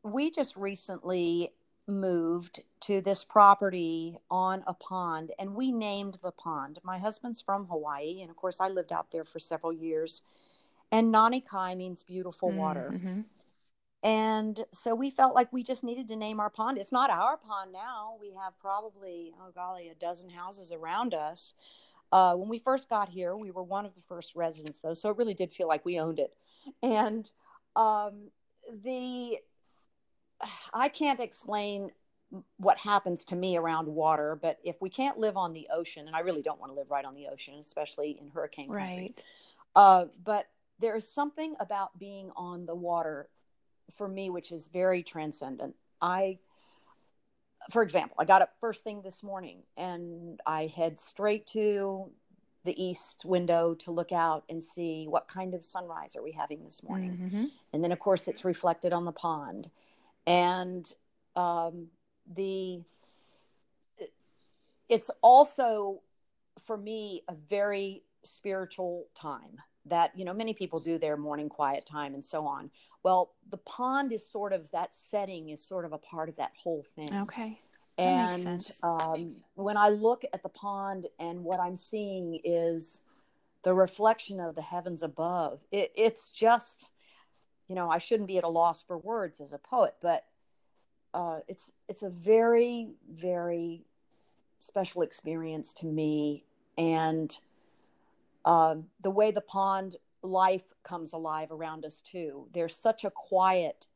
we 0.03 0.31
just 0.31 0.55
recently 0.55 1.51
moved 1.87 2.61
to 2.81 3.01
this 3.01 3.23
property 3.23 4.17
on 4.29 4.63
a 4.65 4.73
pond 4.73 5.31
and 5.37 5.55
we 5.55 5.71
named 5.71 6.17
the 6.23 6.31
pond. 6.31 6.79
My 6.83 6.97
husband's 6.97 7.41
from 7.41 7.65
Hawaii 7.67 8.21
and 8.21 8.29
of 8.29 8.35
course 8.35 8.59
I 8.59 8.67
lived 8.67 8.91
out 8.91 9.11
there 9.11 9.23
for 9.23 9.39
several 9.39 9.71
years. 9.71 10.21
And 10.95 11.13
Nanikai 11.13 11.75
means 11.75 12.03
beautiful 12.03 12.51
water. 12.51 12.93
Mm-hmm. 12.93 13.21
And 14.03 14.63
so 14.71 14.95
we 14.95 15.09
felt 15.09 15.35
like 15.35 15.51
we 15.51 15.61
just 15.61 15.83
needed 15.83 16.07
to 16.07 16.15
name 16.15 16.39
our 16.39 16.49
pond. 16.49 16.77
It's 16.77 16.91
not 16.91 17.09
our 17.09 17.37
pond 17.37 17.73
now. 17.73 18.17
We 18.21 18.31
have 18.41 18.57
probably, 18.59 19.33
oh 19.41 19.51
golly, 19.53 19.89
a 19.89 19.95
dozen 19.95 20.29
houses 20.29 20.71
around 20.71 21.13
us. 21.13 21.53
Uh, 22.11 22.35
when 22.35 22.47
we 22.47 22.59
first 22.59 22.87
got 22.87 23.09
here, 23.09 23.35
we 23.35 23.51
were 23.51 23.63
one 23.63 23.85
of 23.85 23.93
the 23.93 24.01
first 24.07 24.35
residents, 24.35 24.79
though, 24.79 24.93
so 24.93 25.09
it 25.09 25.17
really 25.17 25.33
did 25.33 25.51
feel 25.51 25.67
like 25.67 25.83
we 25.83 25.99
owned 25.99 26.19
it. 26.19 26.33
And 26.81 27.29
um, 27.75 28.29
the 28.83 29.39
I 30.73 30.87
can't 30.87 31.19
explain 31.19 31.91
what 32.57 32.77
happens 32.77 33.25
to 33.25 33.35
me 33.35 33.57
around 33.57 33.87
water, 33.87 34.37
but 34.41 34.59
if 34.63 34.81
we 34.81 34.89
can't 34.89 35.17
live 35.17 35.35
on 35.35 35.51
the 35.51 35.67
ocean, 35.73 36.07
and 36.07 36.15
I 36.15 36.19
really 36.19 36.41
don't 36.41 36.59
want 36.59 36.71
to 36.71 36.77
live 36.77 36.91
right 36.91 37.05
on 37.05 37.15
the 37.15 37.27
ocean, 37.27 37.55
especially 37.59 38.17
in 38.21 38.29
hurricane 38.29 38.69
country, 38.69 39.13
right. 39.15 39.23
Uh, 39.75 40.05
but 40.23 40.47
there 40.79 40.95
is 40.95 41.07
something 41.07 41.55
about 41.59 41.97
being 41.99 42.31
on 42.35 42.65
the 42.65 42.75
water 42.75 43.29
for 43.95 44.07
me 44.07 44.29
which 44.29 44.51
is 44.51 44.67
very 44.67 45.03
transcendent. 45.03 45.75
I, 46.01 46.39
for 47.71 47.81
example, 47.81 48.15
I 48.19 48.25
got 48.25 48.41
up 48.41 48.53
first 48.59 48.83
thing 48.83 49.01
this 49.01 49.23
morning 49.23 49.63
and 49.77 50.39
I 50.45 50.67
head 50.67 50.99
straight 50.99 51.45
to 51.47 52.11
the 52.63 52.83
east 52.83 53.23
window 53.25 53.75
to 53.75 53.91
look 53.91 54.11
out 54.11 54.43
and 54.49 54.61
see 54.61 55.05
what 55.07 55.27
kind 55.27 55.53
of 55.53 55.63
sunrise 55.63 56.15
are 56.15 56.23
we 56.23 56.31
having 56.31 56.63
this 56.63 56.81
morning. 56.83 57.11
Mm-hmm. 57.11 57.45
And 57.73 57.83
then, 57.83 57.91
of 57.91 57.99
course, 57.99 58.27
it's 58.27 58.43
reflected 58.43 58.91
on 58.91 59.05
the 59.05 59.11
pond. 59.11 59.69
And 60.25 60.91
um, 61.35 61.87
the 62.35 62.81
it's 64.89 65.09
also 65.21 66.01
for 66.59 66.77
me 66.77 67.23
a 67.27 67.33
very 67.33 68.03
spiritual 68.23 69.05
time 69.15 69.57
that 69.85 70.11
you 70.15 70.25
know 70.25 70.33
many 70.33 70.53
people 70.53 70.79
do 70.79 70.97
their 70.97 71.17
morning 71.17 71.49
quiet 71.49 71.85
time 71.85 72.13
and 72.13 72.23
so 72.23 72.45
on. 72.45 72.69
Well 73.03 73.33
the 73.49 73.57
pond 73.57 74.11
is 74.11 74.27
sort 74.27 74.53
of 74.53 74.69
that 74.71 74.93
setting 74.93 75.49
is 75.49 75.63
sort 75.63 75.85
of 75.85 75.93
a 75.93 75.97
part 75.97 76.29
of 76.29 76.35
that 76.37 76.51
whole 76.57 76.85
thing. 76.95 77.13
Okay. 77.13 77.59
That 77.97 78.03
and 78.03 78.67
um, 78.83 79.35
when 79.53 79.77
i 79.77 79.87
look 79.87 80.25
at 80.33 80.43
the 80.43 80.49
pond 80.49 81.07
and 81.17 81.41
what 81.45 81.61
i'm 81.61 81.77
seeing 81.77 82.41
is 82.43 83.01
the 83.63 83.73
reflection 83.73 84.41
of 84.41 84.53
the 84.53 84.61
heavens 84.61 85.01
above 85.01 85.61
it, 85.71 85.93
it's 85.95 86.31
just 86.31 86.89
you 87.69 87.75
know 87.75 87.89
i 87.89 87.97
shouldn't 87.97 88.27
be 88.27 88.37
at 88.37 88.43
a 88.43 88.49
loss 88.49 88.83
for 88.83 88.97
words 88.97 89.39
as 89.39 89.53
a 89.53 89.57
poet 89.57 89.95
but 90.01 90.25
uh, 91.13 91.39
it's 91.47 91.71
it's 91.87 92.03
a 92.03 92.09
very 92.09 92.89
very 93.09 93.85
special 94.65 95.01
experience 95.03 95.73
to 95.73 95.85
me. 95.85 96.43
And 96.77 97.35
um, 98.45 98.85
the 99.01 99.09
way 99.09 99.31
the 99.31 99.41
pond 99.41 99.95
life 100.21 100.63
comes 100.83 101.13
alive 101.13 101.51
around 101.51 101.83
us 101.85 101.99
too. 101.99 102.47
There's 102.53 102.75
such 102.75 103.03
a 103.03 103.11
quiet 103.11 103.87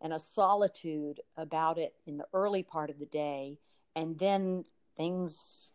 and 0.00 0.12
a 0.12 0.18
solitude 0.18 1.20
about 1.36 1.78
it 1.78 1.94
in 2.06 2.16
the 2.16 2.26
early 2.32 2.62
part 2.62 2.90
of 2.90 2.98
the 2.98 3.06
day, 3.06 3.58
and 3.94 4.18
then 4.18 4.64
things 4.96 5.72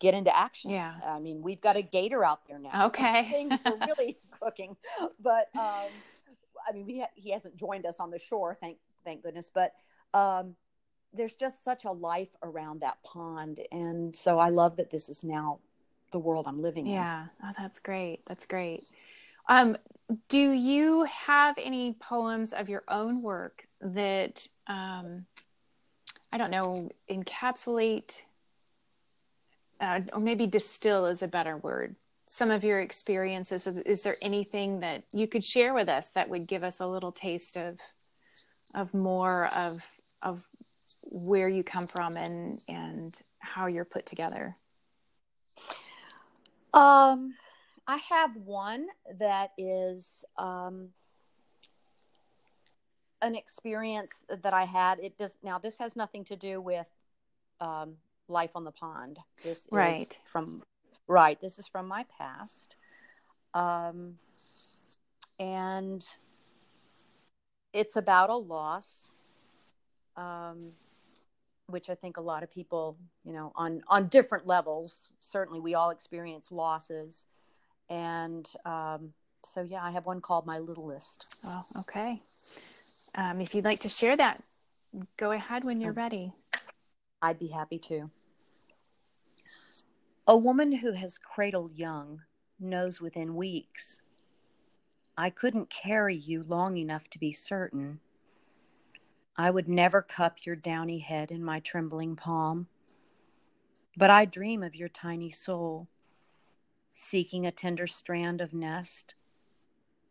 get 0.00 0.14
into 0.14 0.36
action. 0.36 0.70
Yeah, 0.70 0.94
I 1.04 1.18
mean, 1.18 1.42
we've 1.42 1.60
got 1.60 1.76
a 1.76 1.82
gator 1.82 2.24
out 2.24 2.46
there 2.48 2.58
now. 2.58 2.86
Okay, 2.86 3.28
things 3.30 3.58
are 3.64 3.76
really 3.86 4.16
cooking, 4.40 4.76
but 5.20 5.48
um, 5.54 5.90
I 6.68 6.72
mean, 6.72 6.86
we 6.86 7.00
ha- 7.00 7.12
he 7.14 7.30
hasn't 7.30 7.56
joined 7.56 7.84
us 7.84 8.00
on 8.00 8.10
the 8.10 8.18
shore, 8.18 8.56
thank 8.60 8.78
thank 9.04 9.22
goodness, 9.22 9.50
but. 9.52 9.74
Um, 10.12 10.54
there's 11.16 11.34
just 11.34 11.62
such 11.62 11.84
a 11.84 11.92
life 11.92 12.34
around 12.42 12.80
that 12.80 13.00
pond 13.04 13.60
and 13.70 14.16
so 14.16 14.38
i 14.38 14.48
love 14.48 14.76
that 14.76 14.90
this 14.90 15.08
is 15.08 15.22
now 15.22 15.60
the 16.14 16.18
world 16.20 16.46
I'm 16.46 16.62
living 16.62 16.86
in. 16.86 16.92
Yeah. 16.92 17.26
Oh, 17.42 17.50
that's 17.58 17.80
great. 17.80 18.20
That's 18.28 18.46
great. 18.46 18.84
Um, 19.48 19.76
do 20.28 20.38
you 20.38 21.02
have 21.04 21.58
any 21.58 21.94
poems 21.94 22.52
of 22.52 22.68
your 22.68 22.84
own 22.88 23.20
work 23.20 23.66
that, 23.80 24.46
um, 24.68 25.26
I 26.32 26.38
don't 26.38 26.52
know, 26.52 26.88
encapsulate, 27.10 28.22
uh, 29.80 30.02
or 30.12 30.20
maybe 30.20 30.46
distill 30.46 31.06
is 31.06 31.22
a 31.22 31.28
better 31.28 31.56
word, 31.56 31.96
some 32.26 32.52
of 32.52 32.62
your 32.62 32.80
experiences? 32.80 33.66
Is 33.66 34.02
there 34.02 34.16
anything 34.22 34.80
that 34.80 35.02
you 35.12 35.26
could 35.26 35.42
share 35.42 35.74
with 35.74 35.88
us 35.88 36.10
that 36.10 36.28
would 36.28 36.46
give 36.46 36.62
us 36.62 36.78
a 36.78 36.86
little 36.86 37.12
taste 37.12 37.56
of, 37.56 37.80
of 38.72 38.94
more 38.94 39.46
of, 39.48 39.84
of 40.22 40.44
where 41.02 41.48
you 41.48 41.64
come 41.64 41.88
from 41.88 42.16
and, 42.16 42.60
and 42.68 43.20
how 43.40 43.66
you're 43.66 43.84
put 43.84 44.06
together? 44.06 44.56
Um, 46.74 47.34
I 47.86 47.98
have 48.10 48.34
one 48.36 48.88
that 49.20 49.52
is 49.56 50.24
um, 50.36 50.88
an 53.22 53.36
experience 53.36 54.24
that 54.28 54.52
I 54.52 54.64
had. 54.64 54.98
It 54.98 55.16
does 55.16 55.38
now. 55.42 55.58
This 55.58 55.78
has 55.78 55.94
nothing 55.94 56.24
to 56.24 56.36
do 56.36 56.60
with 56.60 56.88
um, 57.60 57.94
life 58.28 58.50
on 58.56 58.64
the 58.64 58.72
pond. 58.72 59.20
This 59.44 59.68
right. 59.70 60.00
is 60.00 60.18
from 60.24 60.62
right. 61.06 61.40
This 61.40 61.60
is 61.60 61.68
from 61.68 61.86
my 61.86 62.04
past, 62.18 62.74
um, 63.54 64.18
and 65.38 66.04
it's 67.72 67.94
about 67.94 68.30
a 68.30 68.36
loss. 68.36 69.12
Um, 70.16 70.72
which 71.68 71.88
I 71.90 71.94
think 71.94 72.16
a 72.16 72.20
lot 72.20 72.42
of 72.42 72.50
people, 72.50 72.96
you 73.24 73.32
know, 73.32 73.52
on 73.56 73.82
on 73.88 74.08
different 74.08 74.46
levels. 74.46 75.12
Certainly, 75.20 75.60
we 75.60 75.74
all 75.74 75.90
experience 75.90 76.52
losses, 76.52 77.26
and 77.88 78.48
um, 78.64 79.12
so 79.44 79.62
yeah, 79.62 79.82
I 79.82 79.90
have 79.90 80.06
one 80.06 80.20
called 80.20 80.46
my 80.46 80.58
little 80.58 80.86
list. 80.86 81.26
Oh, 81.44 81.64
okay. 81.78 82.22
Um, 83.14 83.40
if 83.40 83.54
you'd 83.54 83.64
like 83.64 83.80
to 83.80 83.88
share 83.88 84.16
that, 84.16 84.42
go 85.16 85.30
ahead 85.30 85.64
when 85.64 85.80
you're 85.80 85.90
um, 85.90 85.96
ready. 85.96 86.32
I'd 87.22 87.38
be 87.38 87.48
happy 87.48 87.78
to. 87.78 88.10
A 90.26 90.36
woman 90.36 90.72
who 90.72 90.92
has 90.92 91.18
cradled 91.18 91.74
young 91.74 92.22
knows 92.58 93.00
within 93.00 93.36
weeks. 93.36 94.00
I 95.16 95.30
couldn't 95.30 95.70
carry 95.70 96.16
you 96.16 96.42
long 96.42 96.76
enough 96.76 97.08
to 97.10 97.18
be 97.18 97.32
certain 97.32 98.00
I 99.36 99.50
would 99.50 99.68
never 99.68 100.00
cup 100.00 100.46
your 100.46 100.54
downy 100.54 101.00
head 101.00 101.32
in 101.32 101.42
my 101.44 101.58
trembling 101.58 102.14
palm. 102.14 102.68
But 103.96 104.10
I 104.10 104.24
dream 104.24 104.62
of 104.62 104.76
your 104.76 104.88
tiny 104.88 105.30
soul, 105.30 105.88
seeking 106.92 107.44
a 107.44 107.50
tender 107.50 107.88
strand 107.88 108.40
of 108.40 108.54
nest, 108.54 109.14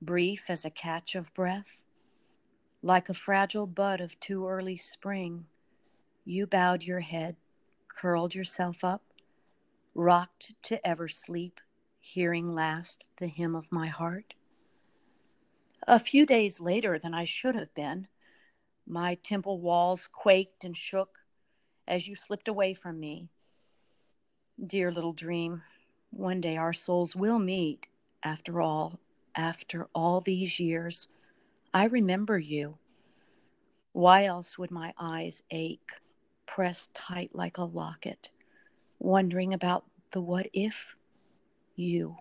brief 0.01 0.45
as 0.49 0.65
a 0.65 0.69
catch 0.69 1.15
of 1.15 1.33
breath. 1.33 1.79
Like 2.81 3.07
a 3.07 3.13
fragile 3.13 3.67
bud 3.67 4.01
of 4.01 4.19
too 4.19 4.45
early 4.45 4.75
spring, 4.75 5.45
you 6.25 6.45
bowed 6.45 6.83
your 6.83 6.99
head, 6.99 7.37
curled 7.87 8.35
yourself 8.35 8.83
up, 8.83 9.03
rocked 9.95 10.53
to 10.63 10.85
ever 10.85 11.07
sleep, 11.07 11.61
hearing 12.01 12.53
last 12.53 13.05
the 13.17 13.27
hymn 13.27 13.55
of 13.55 13.71
my 13.71 13.87
heart. 13.87 14.33
A 15.87 15.99
few 15.99 16.25
days 16.25 16.59
later 16.59 16.99
than 16.99 17.13
I 17.13 17.23
should 17.23 17.55
have 17.55 17.73
been, 17.73 18.07
my 18.87 19.15
temple 19.15 19.59
walls 19.59 20.07
quaked 20.07 20.63
and 20.63 20.75
shook 20.75 21.19
as 21.87 22.07
you 22.07 22.15
slipped 22.15 22.47
away 22.47 22.73
from 22.73 22.99
me. 22.99 23.29
Dear 24.65 24.91
little 24.91 25.13
dream, 25.13 25.63
one 26.11 26.41
day 26.41 26.57
our 26.57 26.73
souls 26.73 27.15
will 27.15 27.39
meet. 27.39 27.87
After 28.23 28.61
all, 28.61 28.99
after 29.35 29.87
all 29.93 30.21
these 30.21 30.59
years, 30.59 31.07
I 31.73 31.85
remember 31.85 32.37
you. 32.37 32.77
Why 33.91 34.25
else 34.25 34.57
would 34.57 34.71
my 34.71 34.93
eyes 34.97 35.41
ache, 35.51 35.91
pressed 36.45 36.93
tight 36.93 37.31
like 37.33 37.57
a 37.57 37.63
locket, 37.63 38.29
wondering 38.99 39.53
about 39.53 39.85
the 40.11 40.21
what 40.21 40.47
if 40.53 40.95
you? 41.75 42.15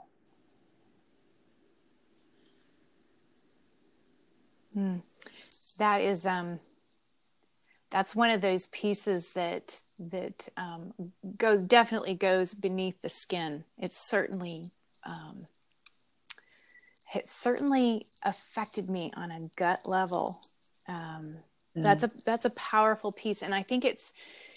Hmm 4.74 4.98
that 5.78 6.00
is 6.00 6.26
um, 6.26 6.60
that's 7.90 8.14
one 8.14 8.30
of 8.30 8.40
those 8.40 8.66
pieces 8.68 9.32
that 9.34 9.80
that 9.98 10.48
um, 10.56 10.92
goes 11.36 11.62
definitely 11.64 12.14
goes 12.14 12.54
beneath 12.54 13.00
the 13.02 13.08
skin. 13.08 13.64
It's 13.78 13.98
certainly 13.98 14.70
um, 15.04 15.46
it 17.14 17.28
certainly 17.28 18.06
affected 18.22 18.88
me 18.88 19.12
on 19.14 19.30
a 19.30 19.50
gut 19.56 19.86
level. 19.86 20.40
Um, 20.88 21.36
mm. 21.76 21.82
That's 21.82 22.04
a 22.04 22.10
that's 22.24 22.46
a 22.46 22.50
powerful 22.50 23.12
piece, 23.12 23.42
and 23.42 23.54
I 23.54 23.62
think 23.62 23.84
it's 23.84 24.12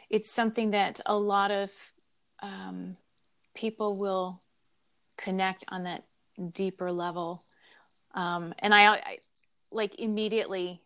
it's 0.10 0.32
something 0.32 0.72
that 0.72 1.02
a 1.06 1.18
lot 1.18 1.52
of 1.52 1.72
um, 2.42 2.96
people 3.54 3.98
will 3.98 4.42
connect 5.18 5.66
on 5.68 5.84
that 5.84 6.04
deeper 6.54 6.92
level. 6.92 7.44
Um, 8.14 8.54
and 8.60 8.74
I, 8.74 8.94
I 8.94 9.18
like 9.72 10.00
immediately 10.00 10.82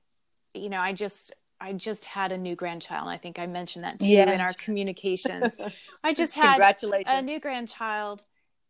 you 0.59 0.69
know, 0.69 0.79
I 0.79 0.93
just 0.93 1.33
I 1.61 1.73
just 1.73 2.05
had 2.05 2.31
a 2.31 2.37
new 2.37 2.55
grandchild. 2.55 3.07
I 3.07 3.17
think 3.17 3.37
I 3.37 3.45
mentioned 3.45 3.83
that 3.83 3.99
to 3.99 4.07
yes. 4.07 4.27
you 4.27 4.33
in 4.33 4.39
our 4.41 4.53
communications. 4.53 5.57
I 6.03 6.13
just 6.13 6.35
had 6.35 6.61
a 7.05 7.21
new 7.21 7.39
grandchild 7.39 8.21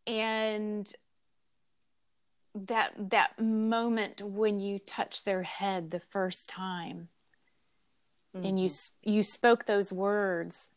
and 0.08 0.92
that 2.56 2.94
that 3.12 3.40
moment 3.40 4.22
when 4.22 4.60
you 4.60 4.80
touch 4.80 5.24
their 5.24 5.44
head 5.44 5.92
the 5.92 6.00
first 6.00 6.50
time 6.50 7.10
mm-hmm. 8.36 8.46
and 8.46 8.60
you 8.60 8.68
mm-hmm. 8.68 9.12
you 9.12 9.24
spoke 9.24 9.66
those 9.66 9.94
words 9.94 10.70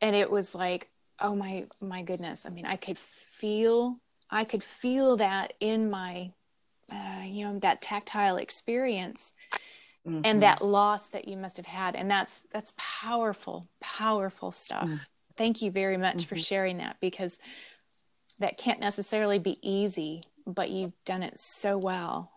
and 0.00 0.14
it 0.14 0.30
was 0.30 0.54
like 0.54 0.88
oh 1.20 1.34
my 1.34 1.66
my 1.80 2.02
goodness 2.02 2.46
i 2.46 2.50
mean 2.50 2.64
i 2.64 2.76
could 2.76 2.98
feel 2.98 3.98
i 4.30 4.44
could 4.44 4.62
feel 4.62 5.16
that 5.16 5.52
in 5.60 5.90
my 5.90 6.30
uh, 6.90 7.22
you 7.24 7.44
know 7.44 7.58
that 7.58 7.82
tactile 7.82 8.36
experience 8.36 9.34
mm-hmm. 10.08 10.20
and 10.24 10.42
that 10.42 10.62
loss 10.62 11.08
that 11.08 11.28
you 11.28 11.36
must 11.36 11.56
have 11.56 11.66
had 11.66 11.94
and 11.96 12.10
that's 12.10 12.42
that's 12.50 12.74
powerful 12.76 13.68
powerful 13.80 14.52
stuff 14.52 14.84
mm-hmm. 14.84 14.96
thank 15.36 15.62
you 15.62 15.70
very 15.70 15.96
much 15.96 16.26
for 16.26 16.34
mm-hmm. 16.34 16.42
sharing 16.42 16.78
that 16.78 16.96
because 17.00 17.38
that 18.38 18.58
can't 18.58 18.80
necessarily 18.80 19.38
be 19.38 19.58
easy 19.62 20.22
but 20.48 20.70
you've 20.70 20.92
done 21.04 21.22
it 21.22 21.38
so 21.38 21.76
well. 21.76 22.32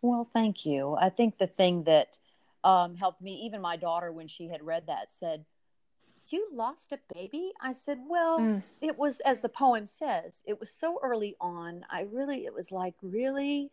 Well, 0.00 0.28
thank 0.32 0.64
you. 0.64 0.96
I 0.98 1.10
think 1.10 1.36
the 1.36 1.46
thing 1.46 1.84
that 1.84 2.18
um, 2.64 2.94
helped 2.94 3.20
me, 3.20 3.42
even 3.44 3.60
my 3.60 3.76
daughter, 3.76 4.12
when 4.12 4.28
she 4.28 4.48
had 4.48 4.62
read 4.62 4.84
that, 4.86 5.12
said, 5.12 5.44
you 6.32 6.48
lost 6.52 6.92
a 6.92 6.98
baby? 7.14 7.52
I 7.60 7.72
said, 7.72 7.98
Well, 8.08 8.40
mm. 8.40 8.62
it 8.80 8.98
was, 8.98 9.20
as 9.20 9.40
the 9.40 9.48
poem 9.48 9.86
says, 9.86 10.42
it 10.46 10.58
was 10.58 10.70
so 10.70 10.98
early 11.02 11.36
on. 11.40 11.84
I 11.90 12.02
really, 12.10 12.46
it 12.46 12.54
was 12.54 12.70
like, 12.70 12.94
really? 13.02 13.70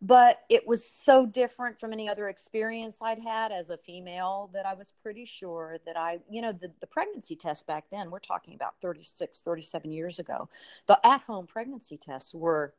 But 0.00 0.40
it 0.48 0.66
was 0.66 0.88
so 0.88 1.26
different 1.26 1.78
from 1.78 1.92
any 1.92 2.08
other 2.08 2.28
experience 2.28 2.98
I'd 3.02 3.18
had 3.18 3.52
as 3.52 3.70
a 3.70 3.76
female 3.76 4.50
that 4.54 4.66
I 4.66 4.74
was 4.74 4.92
pretty 5.02 5.24
sure 5.24 5.78
that 5.86 5.96
I, 5.96 6.18
you 6.30 6.42
know, 6.42 6.52
the, 6.52 6.70
the 6.80 6.86
pregnancy 6.86 7.36
test 7.36 7.66
back 7.66 7.84
then, 7.90 8.10
we're 8.10 8.18
talking 8.18 8.54
about 8.54 8.74
36, 8.80 9.40
37 9.40 9.92
years 9.92 10.18
ago, 10.18 10.48
the 10.86 11.04
at 11.06 11.22
home 11.22 11.46
pregnancy 11.46 11.96
tests 11.96 12.34
were 12.34 12.74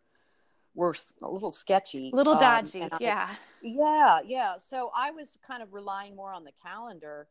were 0.75 0.95
a 1.21 1.29
little 1.29 1.51
sketchy, 1.51 2.09
a 2.11 2.15
little 2.15 2.33
um, 2.33 2.39
dodgy. 2.39 2.81
Um, 2.81 2.97
yeah. 2.99 3.29
I, 3.29 3.35
yeah. 3.61 4.19
Yeah. 4.25 4.57
So 4.57 4.91
I 4.95 5.11
was 5.11 5.37
kind 5.45 5.61
of 5.61 5.73
relying 5.73 6.15
more 6.15 6.33
on 6.33 6.43
the 6.43 6.51
calendar 6.63 7.27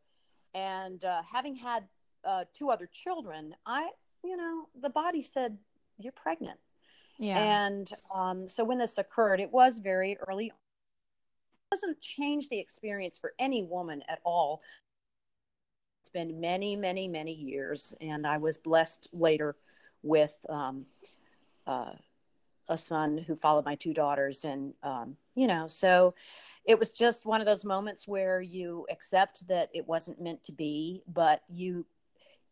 and 0.55 1.05
uh, 1.05 1.23
having 1.31 1.57
had 1.57 1.85
uh, 2.25 2.45
two 2.57 2.71
other 2.71 2.89
children, 2.93 3.55
I, 3.67 3.89
you 4.25 4.37
know, 4.37 4.69
the 4.81 4.91
body 4.91 5.23
said, 5.23 5.59
you're 5.99 6.13
pregnant. 6.13 6.59
Yeah. 7.19 7.39
And 7.39 7.93
um, 8.15 8.49
so 8.49 8.65
when 8.65 8.79
this 8.79 8.99
occurred, 8.99 9.41
it 9.41 9.53
was 9.53 9.79
very 9.79 10.17
early. 10.29 10.47
It 10.47 10.53
doesn't 11.75 12.01
change 12.01 12.49
the 12.49 12.59
experience 12.59 13.19
for 13.19 13.33
any 13.39 13.63
woman 13.63 14.03
at 14.09 14.21
all. 14.25 14.63
It's 16.03 16.11
been 16.11 16.41
many, 16.41 16.75
many, 16.75 17.07
many 17.07 17.33
years, 17.33 17.95
and 18.01 18.27
I 18.27 18.39
was 18.39 18.59
blessed 18.59 19.09
later 19.13 19.57
with 20.03 20.35
um, 20.49 20.87
uh, 21.67 21.93
a 22.69 22.77
son 22.77 23.19
who 23.19 23.37
followed 23.37 23.65
my 23.65 23.77
two 23.77 23.95
daughters, 23.95 24.45
and 24.45 24.75
um, 24.83 25.17
you 25.37 25.47
know, 25.47 25.69
so 25.69 26.15
it 26.65 26.79
was 26.79 26.93
just 26.93 27.27
one 27.27 27.41
of 27.41 27.47
those 27.47 27.65
moments 27.65 28.07
where 28.07 28.41
you 28.41 28.87
accept 28.91 29.47
that 29.49 29.69
it 29.75 29.87
wasn't 29.87 30.21
meant 30.21 30.43
to 30.45 30.53
be, 30.53 31.03
but 31.09 31.43
you 31.49 31.85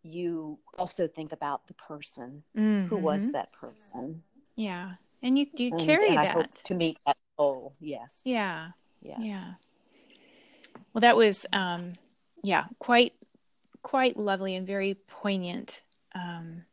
you 0.03 0.59
also 0.79 1.07
think 1.07 1.33
about 1.33 1.67
the 1.67 1.75
person 1.75 2.43
mm-hmm. 2.57 2.87
who 2.87 2.97
was 2.97 3.25
mm-hmm. 3.25 3.33
that 3.33 3.53
person. 3.53 4.23
Yeah. 4.57 4.93
And 5.23 5.39
you 5.39 5.47
you 5.57 5.71
and, 5.73 5.81
carry 5.81 6.09
and 6.09 6.19
that 6.19 6.55
to 6.55 6.75
meet 6.75 6.99
that 7.07 7.17
goal. 7.37 7.75
Yes. 7.79 8.23
Yeah. 8.25 8.71
Yes. 9.03 9.19
Yeah. 9.21 9.53
Well, 10.93 11.01
that 11.01 11.17
was 11.17 11.47
um 11.53 11.93
yeah, 12.43 12.65
quite 12.79 13.13
quite 13.83 14.17
lovely 14.17 14.57
and 14.57 14.67
very 14.67 14.95
poignant. 15.07 15.83
Um 16.15 16.65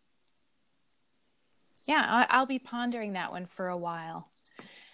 yeah, 1.88 2.26
I, 2.30 2.40
will 2.40 2.48
be 2.48 2.60
pondering 2.60 3.14
that 3.14 3.32
one 3.32 3.46
for 3.46 3.70
a 3.70 3.78
while. 3.78 4.30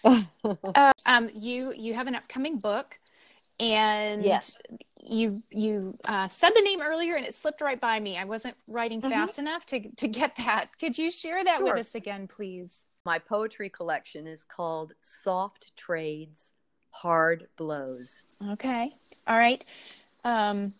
Uh, 0.04 0.92
um, 1.06 1.30
you 1.34 1.72
you 1.76 1.94
have 1.94 2.06
an 2.06 2.14
upcoming 2.14 2.58
book, 2.58 2.98
and 3.58 4.24
yes, 4.24 4.60
you 5.02 5.42
you 5.50 5.98
uh, 6.06 6.28
said 6.28 6.50
the 6.54 6.60
name 6.60 6.80
earlier, 6.80 7.16
and 7.16 7.26
it 7.26 7.34
slipped 7.34 7.60
right 7.60 7.80
by 7.80 8.00
me. 8.00 8.18
I 8.18 8.24
wasn't 8.24 8.56
writing 8.66 9.00
mm-hmm. 9.00 9.10
fast 9.10 9.38
enough 9.38 9.66
to 9.66 9.88
to 9.96 10.08
get 10.08 10.36
that. 10.36 10.70
Could 10.78 10.98
you 10.98 11.10
share 11.10 11.42
that 11.44 11.58
sure. 11.58 11.74
with 11.74 11.86
us 11.86 11.94
again, 11.94 12.26
please? 12.26 12.80
My 13.04 13.18
poetry 13.18 13.68
collection 13.68 14.26
is 14.26 14.44
called 14.44 14.94
Soft 15.02 15.76
Trades, 15.76 16.52
Hard 16.90 17.48
Blows. 17.56 18.22
Okay, 18.48 18.90
all 19.26 19.36
right. 19.36 19.64
Um, 20.24 20.72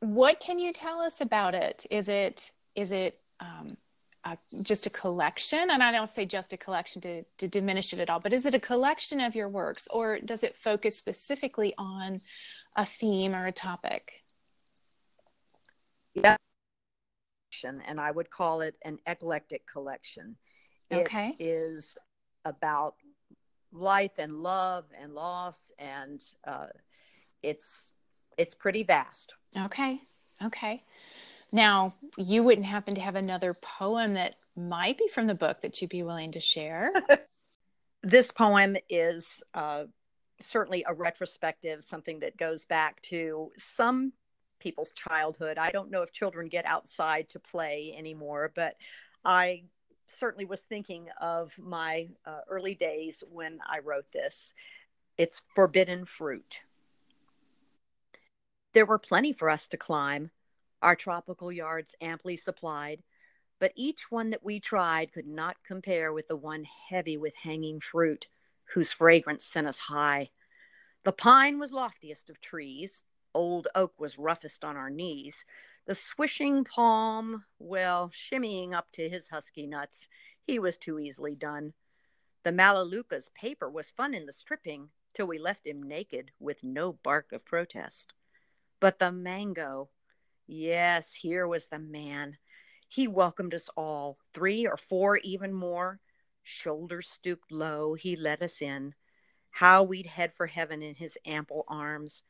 what 0.00 0.40
can 0.40 0.58
you 0.58 0.72
tell 0.72 1.00
us 1.00 1.20
about 1.20 1.54
it? 1.54 1.84
Is 1.90 2.08
it 2.08 2.52
is 2.74 2.92
it 2.92 3.20
um, 3.40 3.76
just 4.62 4.86
a 4.86 4.90
collection 4.90 5.70
and 5.70 5.82
i 5.82 5.90
don't 5.90 6.10
say 6.10 6.26
just 6.26 6.52
a 6.52 6.56
collection 6.56 7.00
to, 7.00 7.22
to 7.38 7.48
diminish 7.48 7.92
it 7.92 7.98
at 7.98 8.10
all 8.10 8.20
but 8.20 8.32
is 8.32 8.44
it 8.44 8.54
a 8.54 8.60
collection 8.60 9.20
of 9.20 9.34
your 9.34 9.48
works 9.48 9.88
or 9.90 10.18
does 10.18 10.42
it 10.42 10.56
focus 10.56 10.96
specifically 10.96 11.72
on 11.78 12.20
a 12.78 12.86
theme 12.86 13.34
or 13.34 13.46
a 13.46 13.52
topic? 13.52 14.12
Yeah. 16.14 16.36
And 17.64 18.00
i 18.00 18.10
would 18.10 18.30
call 18.30 18.60
it 18.60 18.76
an 18.82 18.98
eclectic 19.04 19.66
collection. 19.66 20.36
Okay. 20.92 21.34
it 21.38 21.44
is 21.44 21.96
about 22.44 22.94
life 23.72 24.12
and 24.18 24.42
love 24.42 24.84
and 24.98 25.12
loss 25.12 25.72
and 25.78 26.24
uh, 26.46 26.66
it's 27.42 27.90
it's 28.36 28.54
pretty 28.54 28.84
vast. 28.84 29.34
Okay. 29.56 30.00
Okay 30.44 30.84
now, 31.52 31.94
you 32.16 32.42
wouldn't 32.42 32.66
happen 32.66 32.94
to 32.96 33.00
have 33.00 33.16
another 33.16 33.54
poem 33.54 34.14
that 34.14 34.36
might 34.56 34.98
be 34.98 35.08
from 35.08 35.26
the 35.26 35.34
book 35.34 35.62
that 35.62 35.80
you'd 35.80 35.90
be 35.90 36.02
willing 36.02 36.32
to 36.32 36.40
share? 36.40 36.92
this 38.02 38.30
poem 38.30 38.76
is 38.88 39.42
uh, 39.54 39.84
certainly 40.40 40.84
a 40.86 40.92
retrospective, 40.92 41.84
something 41.84 42.20
that 42.20 42.36
goes 42.36 42.64
back 42.64 43.00
to 43.02 43.50
some 43.56 44.12
people's 44.58 44.92
childhood. 44.92 45.58
I 45.58 45.70
don't 45.70 45.90
know 45.90 46.02
if 46.02 46.12
children 46.12 46.48
get 46.48 46.66
outside 46.66 47.30
to 47.30 47.38
play 47.38 47.94
anymore, 47.96 48.52
but 48.54 48.76
I 49.24 49.64
certainly 50.08 50.44
was 50.44 50.60
thinking 50.60 51.06
of 51.20 51.52
my 51.58 52.08
uh, 52.26 52.40
early 52.48 52.74
days 52.74 53.22
when 53.30 53.58
I 53.66 53.78
wrote 53.78 54.10
this. 54.12 54.52
It's 55.16 55.42
Forbidden 55.54 56.04
Fruit. 56.04 56.60
There 58.74 58.86
were 58.86 58.98
plenty 58.98 59.32
for 59.32 59.48
us 59.48 59.66
to 59.68 59.76
climb 59.76 60.30
our 60.82 60.96
tropical 60.96 61.50
yards 61.50 61.94
amply 62.00 62.36
supplied, 62.36 63.02
but 63.58 63.72
each 63.74 64.10
one 64.10 64.30
that 64.30 64.44
we 64.44 64.60
tried 64.60 65.12
could 65.12 65.26
not 65.26 65.56
compare 65.66 66.12
with 66.12 66.28
the 66.28 66.36
one 66.36 66.64
heavy 66.90 67.16
with 67.16 67.34
hanging 67.34 67.80
fruit, 67.80 68.28
whose 68.74 68.92
fragrance 68.92 69.44
sent 69.44 69.66
us 69.66 69.78
high. 69.78 70.30
The 71.04 71.12
pine 71.12 71.58
was 71.58 71.72
loftiest 71.72 72.30
of 72.30 72.40
trees, 72.40 73.00
old 73.34 73.68
oak 73.74 73.94
was 73.98 74.18
roughest 74.18 74.64
on 74.64 74.76
our 74.76 74.90
knees. 74.90 75.44
The 75.86 75.94
swishing 75.94 76.64
palm, 76.64 77.44
well, 77.58 78.10
shimmying 78.10 78.74
up 78.74 78.92
to 78.92 79.08
his 79.08 79.28
husky 79.28 79.66
nuts, 79.66 80.06
he 80.46 80.58
was 80.58 80.76
too 80.78 80.98
easily 80.98 81.34
done. 81.34 81.72
The 82.44 82.52
Melaleuca's 82.52 83.30
paper 83.34 83.68
was 83.68 83.90
fun 83.90 84.14
in 84.14 84.26
the 84.26 84.32
stripping, 84.32 84.90
till 85.14 85.26
we 85.26 85.38
left 85.38 85.66
him 85.66 85.82
naked 85.82 86.30
with 86.38 86.62
no 86.62 86.92
bark 86.92 87.32
of 87.32 87.44
protest. 87.44 88.12
But 88.80 88.98
the 88.98 89.10
mango, 89.10 89.88
Yes, 90.48 91.12
here 91.12 91.46
was 91.46 91.66
the 91.66 91.78
man. 91.78 92.38
He 92.88 93.06
welcomed 93.06 93.52
us 93.52 93.68
all, 93.76 94.18
three 94.32 94.66
or 94.66 94.78
four, 94.78 95.18
even 95.18 95.52
more. 95.52 96.00
Shoulders 96.42 97.06
stooped 97.06 97.52
low, 97.52 97.92
he 97.92 98.16
let 98.16 98.40
us 98.40 98.62
in. 98.62 98.94
How 99.50 99.82
we'd 99.82 100.06
head 100.06 100.32
for 100.32 100.46
heaven 100.46 100.82
in 100.82 100.94
his 100.94 101.18
ample 101.26 101.66
arms. 101.68 102.22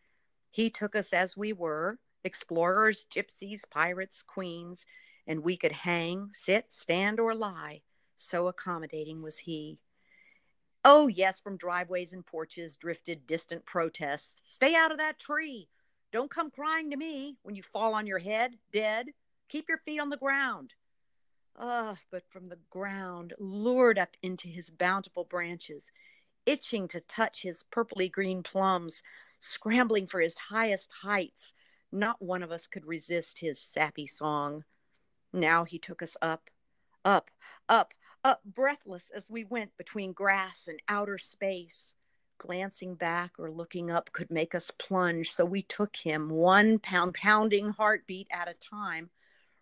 He 0.50 0.68
took 0.68 0.96
us 0.96 1.12
as 1.12 1.36
we 1.36 1.52
were 1.52 2.00
explorers, 2.24 3.06
gypsies, 3.14 3.60
pirates, 3.70 4.24
queens, 4.26 4.84
and 5.24 5.44
we 5.44 5.56
could 5.56 5.72
hang, 5.72 6.30
sit, 6.32 6.72
stand, 6.72 7.20
or 7.20 7.36
lie. 7.36 7.82
So 8.16 8.48
accommodating 8.48 9.22
was 9.22 9.38
he. 9.38 9.78
Oh, 10.84 11.06
yes, 11.06 11.38
from 11.38 11.56
driveways 11.56 12.12
and 12.12 12.26
porches 12.26 12.76
drifted 12.76 13.28
distant 13.28 13.64
protests. 13.64 14.40
Stay 14.44 14.74
out 14.74 14.90
of 14.90 14.98
that 14.98 15.20
tree! 15.20 15.68
Don't 16.10 16.30
come 16.30 16.50
crying 16.50 16.90
to 16.90 16.96
me 16.96 17.36
when 17.42 17.54
you 17.54 17.62
fall 17.62 17.92
on 17.94 18.06
your 18.06 18.18
head, 18.18 18.56
dead. 18.72 19.08
Keep 19.48 19.68
your 19.68 19.78
feet 19.78 20.00
on 20.00 20.08
the 20.08 20.16
ground. 20.16 20.72
Ah, 21.56 21.94
oh, 21.94 21.98
but 22.10 22.22
from 22.30 22.48
the 22.48 22.58
ground, 22.70 23.34
lured 23.38 23.98
up 23.98 24.16
into 24.22 24.48
his 24.48 24.70
bountiful 24.70 25.24
branches, 25.24 25.90
itching 26.46 26.88
to 26.88 27.00
touch 27.00 27.42
his 27.42 27.64
purply 27.70 28.08
green 28.08 28.42
plums, 28.42 29.02
scrambling 29.40 30.06
for 30.06 30.20
his 30.20 30.34
highest 30.50 30.88
heights, 31.02 31.54
not 31.92 32.22
one 32.22 32.42
of 32.42 32.52
us 32.52 32.66
could 32.66 32.86
resist 32.86 33.40
his 33.40 33.60
sappy 33.60 34.06
song. 34.06 34.64
Now 35.32 35.64
he 35.64 35.78
took 35.78 36.00
us 36.00 36.16
up, 36.22 36.48
up, 37.04 37.30
up, 37.68 37.92
up, 38.24 38.40
breathless 38.44 39.04
as 39.14 39.28
we 39.28 39.44
went 39.44 39.76
between 39.76 40.12
grass 40.12 40.64
and 40.68 40.80
outer 40.88 41.18
space 41.18 41.92
glancing 42.38 42.94
back 42.94 43.32
or 43.38 43.50
looking 43.50 43.90
up 43.90 44.12
could 44.12 44.30
make 44.30 44.54
us 44.54 44.70
plunge. 44.78 45.30
So 45.30 45.44
we 45.44 45.62
took 45.62 45.96
him 45.96 46.30
one 46.30 46.78
pound, 46.78 47.14
pounding 47.14 47.70
heartbeat 47.70 48.28
at 48.30 48.48
a 48.48 48.54
time, 48.54 49.10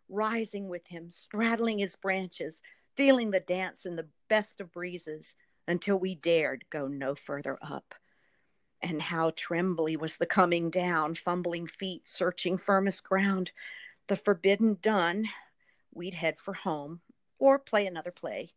rising 0.09 0.69
with 0.69 0.87
him, 0.87 1.11
straddling 1.11 1.79
his 1.79 1.97
branches, 1.97 2.63
feeling 2.97 3.31
the 3.31 3.41
dance 3.41 3.85
in 3.85 3.97
the 3.97 4.09
best 4.29 4.61
of 4.61 4.73
breezes 4.73 5.35
until 5.67 5.99
we 5.99 6.15
dared 6.15 6.65
go 6.71 6.87
no 6.87 7.15
further 7.15 7.59
up. 7.61 7.95
And 8.83 9.03
how 9.03 9.31
trembly 9.31 9.97
was 9.97 10.17
the 10.17 10.27
coming 10.27 10.71
down, 10.71 11.15
fumbling 11.15 11.67
feet 11.67 12.03
searching 12.07 12.59
firmest 12.59 13.03
ground. 13.03 13.51
The 14.09 14.17
forbidden 14.17 14.79
done, 14.81 15.27
we'd 15.93 16.15
head 16.15 16.37
for 16.39 16.55
home 16.55 17.01
or 17.39 17.59
play 17.59 17.87
another 17.87 18.11
play. 18.11 18.53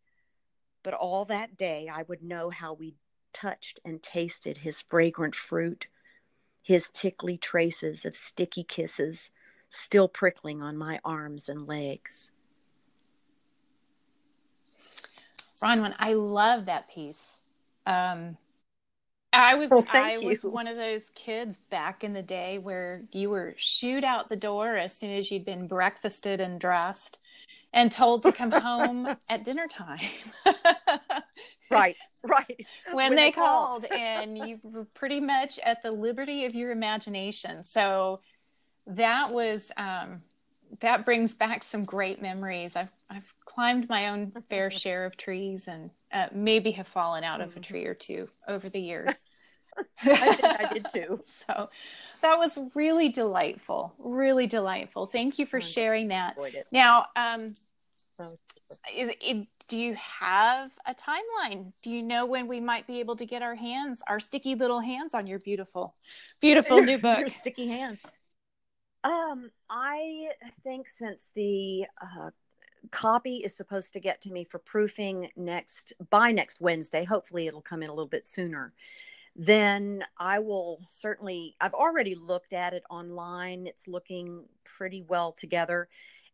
But 0.82 0.94
all 0.94 1.24
that 1.26 1.56
day 1.56 1.90
I 1.92 2.02
would 2.02 2.22
know 2.22 2.50
how 2.50 2.74
we 2.74 2.94
touched 3.32 3.80
and 3.84 4.02
tasted 4.02 4.58
his 4.58 4.80
fragrant 4.80 5.34
fruit, 5.34 5.86
his 6.62 6.90
tickly 6.92 7.36
traces 7.36 8.04
of 8.04 8.16
sticky 8.16 8.64
kisses 8.64 9.30
still 9.70 10.08
prickling 10.08 10.62
on 10.62 10.76
my 10.76 11.00
arms 11.04 11.48
and 11.48 11.66
legs. 11.66 12.30
Bronwyn, 15.60 15.94
I 15.98 16.14
love 16.14 16.66
that 16.66 16.88
piece. 16.88 17.22
Um, 17.86 18.36
I 19.32 19.54
was 19.54 19.70
well, 19.70 19.86
I 19.90 20.16
you. 20.16 20.26
was 20.26 20.42
one 20.42 20.66
of 20.66 20.76
those 20.76 21.10
kids 21.14 21.58
back 21.70 22.02
in 22.02 22.12
the 22.14 22.22
day 22.22 22.58
where 22.58 23.02
you 23.12 23.30
were 23.30 23.54
shooed 23.56 24.02
out 24.02 24.28
the 24.28 24.36
door 24.36 24.76
as 24.76 24.96
soon 24.96 25.10
as 25.10 25.30
you'd 25.30 25.44
been 25.44 25.68
breakfasted 25.68 26.40
and 26.40 26.60
dressed 26.60 27.18
and 27.72 27.92
told 27.92 28.24
to 28.24 28.32
come 28.32 28.50
home 28.50 29.16
at 29.28 29.44
dinner 29.44 29.68
time. 29.68 30.00
right, 31.70 31.96
right. 32.24 32.66
When, 32.86 32.96
when 32.96 33.10
they, 33.14 33.26
they 33.26 33.32
called, 33.32 33.84
and 33.84 34.36
you 34.36 34.58
were 34.64 34.86
pretty 34.94 35.20
much 35.20 35.58
at 35.60 35.82
the 35.82 35.92
liberty 35.92 36.44
of 36.44 36.54
your 36.54 36.72
imagination. 36.72 37.62
So 37.62 38.20
that 38.86 39.32
was 39.32 39.70
um, 39.76 40.22
that 40.80 41.04
brings 41.04 41.34
back 41.34 41.62
some 41.62 41.84
great 41.84 42.20
memories. 42.20 42.74
I've 42.74 42.90
I've 43.08 43.32
climbed 43.50 43.88
my 43.88 44.08
own 44.08 44.32
fair 44.50 44.70
share 44.70 45.04
of 45.04 45.16
trees 45.16 45.66
and 45.66 45.90
uh, 46.12 46.28
maybe 46.32 46.70
have 46.72 46.88
fallen 46.88 47.24
out 47.24 47.40
of 47.40 47.48
a 47.48 47.52
mm-hmm. 47.52 47.60
tree 47.60 47.86
or 47.86 47.94
two 47.94 48.28
over 48.46 48.68
the 48.68 48.80
years. 48.90 49.24
I 50.02 50.34
think 50.34 50.60
I 50.60 50.72
did 50.72 50.86
too. 50.92 51.20
So 51.48 51.68
that 52.22 52.38
was 52.38 52.58
really 52.74 53.08
delightful, 53.08 53.94
really 53.98 54.46
delightful. 54.46 55.06
Thank 55.06 55.38
you 55.38 55.46
for 55.46 55.56
oh, 55.56 55.60
sharing 55.60 56.08
that. 56.08 56.36
Now, 56.70 57.06
um, 57.16 57.54
oh, 58.18 58.38
is 58.94 59.08
it, 59.08 59.46
do 59.68 59.78
you 59.78 59.94
have 59.94 60.70
a 60.86 60.94
timeline? 60.94 61.72
Do 61.82 61.90
you 61.90 62.02
know 62.02 62.26
when 62.26 62.46
we 62.46 62.60
might 62.60 62.86
be 62.86 63.00
able 63.00 63.16
to 63.16 63.24
get 63.24 63.42
our 63.42 63.54
hands, 63.54 64.02
our 64.06 64.20
sticky 64.20 64.54
little 64.54 64.80
hands 64.80 65.14
on 65.14 65.26
your 65.26 65.38
beautiful, 65.38 65.94
beautiful 66.40 66.82
new 66.82 66.98
book? 66.98 67.20
Your 67.20 67.28
sticky 67.28 67.68
hands. 67.68 68.00
Um, 69.02 69.50
I 69.70 70.28
think 70.62 70.88
since 70.88 71.30
the 71.34 71.84
uh, 72.02 72.30
copy 72.90 73.38
is 73.38 73.54
supposed 73.56 73.92
to 73.92 74.00
get 74.00 74.20
to 74.22 74.30
me 74.30 74.44
for 74.44 74.58
proofing 74.58 75.30
next 75.36 75.92
by 76.10 76.32
next 76.32 76.60
Wednesday, 76.60 77.04
hopefully 77.04 77.46
it'll 77.46 77.60
come 77.60 77.82
in 77.82 77.90
a 77.90 77.94
little 77.94 78.08
bit 78.08 78.26
sooner. 78.26 78.72
Then 79.36 80.04
I 80.18 80.40
will 80.40 80.80
certainly. 80.88 81.56
I've 81.60 81.74
already 81.74 82.14
looked 82.14 82.52
at 82.52 82.74
it 82.74 82.82
online. 82.90 83.66
It's 83.66 83.86
looking 83.86 84.44
pretty 84.64 85.02
well 85.02 85.32
together, 85.32 85.88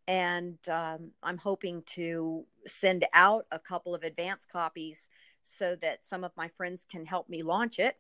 and 0.09 0.57
um, 0.69 1.11
I'm 1.23 1.37
hoping 1.37 1.83
to 1.95 2.45
send 2.67 3.05
out 3.13 3.47
a 3.53 3.59
couple 3.59 3.95
of 3.95 4.03
advance 4.03 4.47
copies 4.51 5.09
so 5.43 5.77
that 5.83 6.07
some 6.07 6.25
of 6.25 6.33
my 6.37 6.49
friends 6.49 6.87
can 6.91 7.05
help 7.05 7.29
me 7.29 7.43
launch 7.43 7.79
it 7.79 7.97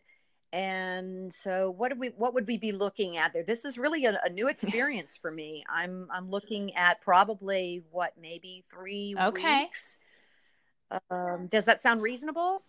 and 0.52 1.32
so 1.34 1.70
what 1.70 1.92
do 1.92 1.98
we 1.98 2.08
what 2.16 2.34
would 2.34 2.46
we 2.46 2.56
be 2.56 2.72
looking 2.72 3.16
at 3.16 3.32
there? 3.32 3.42
This 3.42 3.64
is 3.64 3.76
really 3.76 4.04
a, 4.04 4.18
a 4.24 4.30
new 4.30 4.48
experience 4.48 5.18
for 5.20 5.30
me. 5.30 5.64
I'm 5.68 6.08
i'm 6.12 6.30
looking 6.30 6.74
at 6.76 7.00
probably 7.00 7.82
what 7.90 8.12
maybe 8.20 8.64
three 8.70 9.14
okay. 9.18 9.62
weeks? 9.64 9.96
Um, 11.10 11.48
does 11.48 11.64
that 11.64 11.82
sound 11.82 12.00
reasonable? 12.00 12.62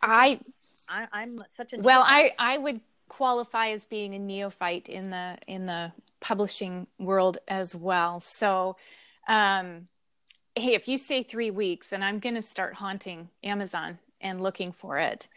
I, 0.90 1.08
I 1.12 1.24
am 1.24 1.44
such 1.56 1.74
a 1.74 1.78
well 1.78 2.04
i 2.06 2.32
i 2.40 2.58
would 2.58 2.82
qualify 3.10 3.70
as 3.70 3.86
being 3.86 4.16
a 4.16 4.20
neophyte 4.20 4.90
in 4.90 5.10
the 5.12 5.38
in 5.48 5.66
the 5.66 5.92
publishing 6.20 6.88
world 6.98 7.38
as 7.48 7.76
well. 7.76 8.20
So 8.20 8.76
um 9.28 9.88
hey 10.56 10.74
if 10.74 10.88
you 10.88 10.98
say 10.98 11.22
three 11.22 11.52
weeks 11.52 11.90
then 11.90 12.02
i'm 12.02 12.18
going 12.18 12.36
to 12.36 12.42
start 12.42 12.74
haunting 12.74 13.30
amazon 13.44 14.00
and 14.20 14.42
looking 14.42 14.72
for 14.72 14.98
it. 14.98 15.28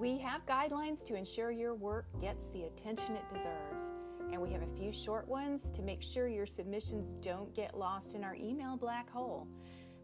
We 0.00 0.16
have 0.20 0.46
guidelines 0.46 1.04
to 1.04 1.14
ensure 1.14 1.50
your 1.50 1.74
work 1.74 2.06
gets 2.22 2.46
the 2.54 2.62
attention 2.62 3.16
it 3.16 3.28
deserves, 3.28 3.90
and 4.32 4.40
we 4.40 4.50
have 4.50 4.62
a 4.62 4.78
few 4.78 4.92
short 4.92 5.28
ones 5.28 5.70
to 5.72 5.82
make 5.82 6.02
sure 6.02 6.26
your 6.26 6.46
submissions 6.46 7.12
don't 7.20 7.54
get 7.54 7.76
lost 7.76 8.14
in 8.14 8.24
our 8.24 8.34
email 8.34 8.78
black 8.78 9.10
hole. 9.10 9.46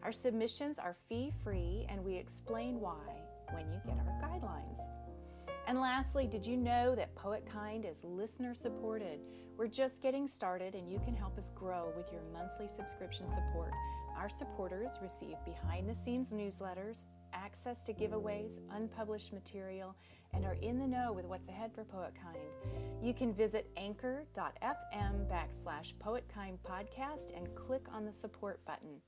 Our 0.03 0.11
submissions 0.11 0.77
are 0.77 0.95
fee 1.09 1.33
free, 1.43 1.87
and 1.89 2.05
we 2.05 2.15
explain 2.15 2.79
why 2.79 3.23
when 3.53 3.71
you 3.71 3.81
get 3.87 3.97
our 3.97 4.21
guidelines. 4.21 4.79
And 5.67 5.81
lastly, 5.81 6.27
did 6.27 6.45
you 6.45 6.57
know 6.57 6.93
that 6.93 7.15
PoetKind 7.15 7.89
is 7.89 8.03
listener 8.03 8.53
supported? 8.53 9.21
We're 9.57 9.65
just 9.65 10.03
getting 10.03 10.27
started, 10.27 10.75
and 10.75 10.87
you 10.87 10.99
can 10.99 11.15
help 11.15 11.39
us 11.39 11.49
grow 11.55 11.91
with 11.97 12.11
your 12.11 12.21
monthly 12.31 12.67
subscription 12.67 13.25
support. 13.29 13.73
Our 14.15 14.29
supporters 14.29 14.99
receive 15.01 15.37
behind 15.43 15.89
the 15.89 15.95
scenes 15.95 16.29
newsletters, 16.29 17.05
access 17.37 17.83
to 17.83 17.93
giveaways, 17.93 18.59
unpublished 18.71 19.31
material, 19.31 19.95
and 20.33 20.45
are 20.45 20.57
in 20.61 20.79
the 20.79 20.87
know 20.87 21.13
with 21.13 21.25
what's 21.25 21.47
ahead 21.47 21.71
for 21.73 21.83
PoetKind. 21.83 23.03
You 23.03 23.13
can 23.13 23.33
visit 23.33 23.69
anchor.fm 23.77 25.27
backslash 25.29 25.93
PoetKind 26.03 26.57
podcast 26.67 27.35
and 27.35 27.53
click 27.55 27.85
on 27.93 28.05
the 28.05 28.13
support 28.13 28.63
button. 28.65 29.01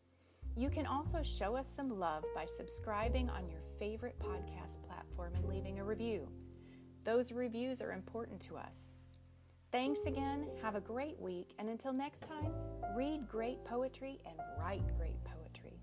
You 0.55 0.69
can 0.69 0.85
also 0.85 1.21
show 1.23 1.55
us 1.55 1.67
some 1.67 1.99
love 1.99 2.23
by 2.35 2.45
subscribing 2.45 3.29
on 3.29 3.49
your 3.49 3.61
favorite 3.79 4.19
podcast 4.19 4.81
platform 4.87 5.33
and 5.35 5.45
leaving 5.45 5.79
a 5.79 5.83
review. 5.83 6.27
Those 7.03 7.31
reviews 7.31 7.81
are 7.81 7.93
important 7.93 8.41
to 8.41 8.57
us. 8.57 8.87
Thanks 9.71 10.05
again, 10.05 10.47
have 10.63 10.75
a 10.75 10.81
great 10.81 11.19
week, 11.19 11.53
and 11.59 11.69
until 11.69 11.93
next 11.93 12.25
time, 12.25 12.51
read 12.95 13.27
great 13.27 13.63
poetry 13.65 14.19
and 14.25 14.35
write 14.57 14.83
great 14.97 15.17
poetry. 15.23 15.79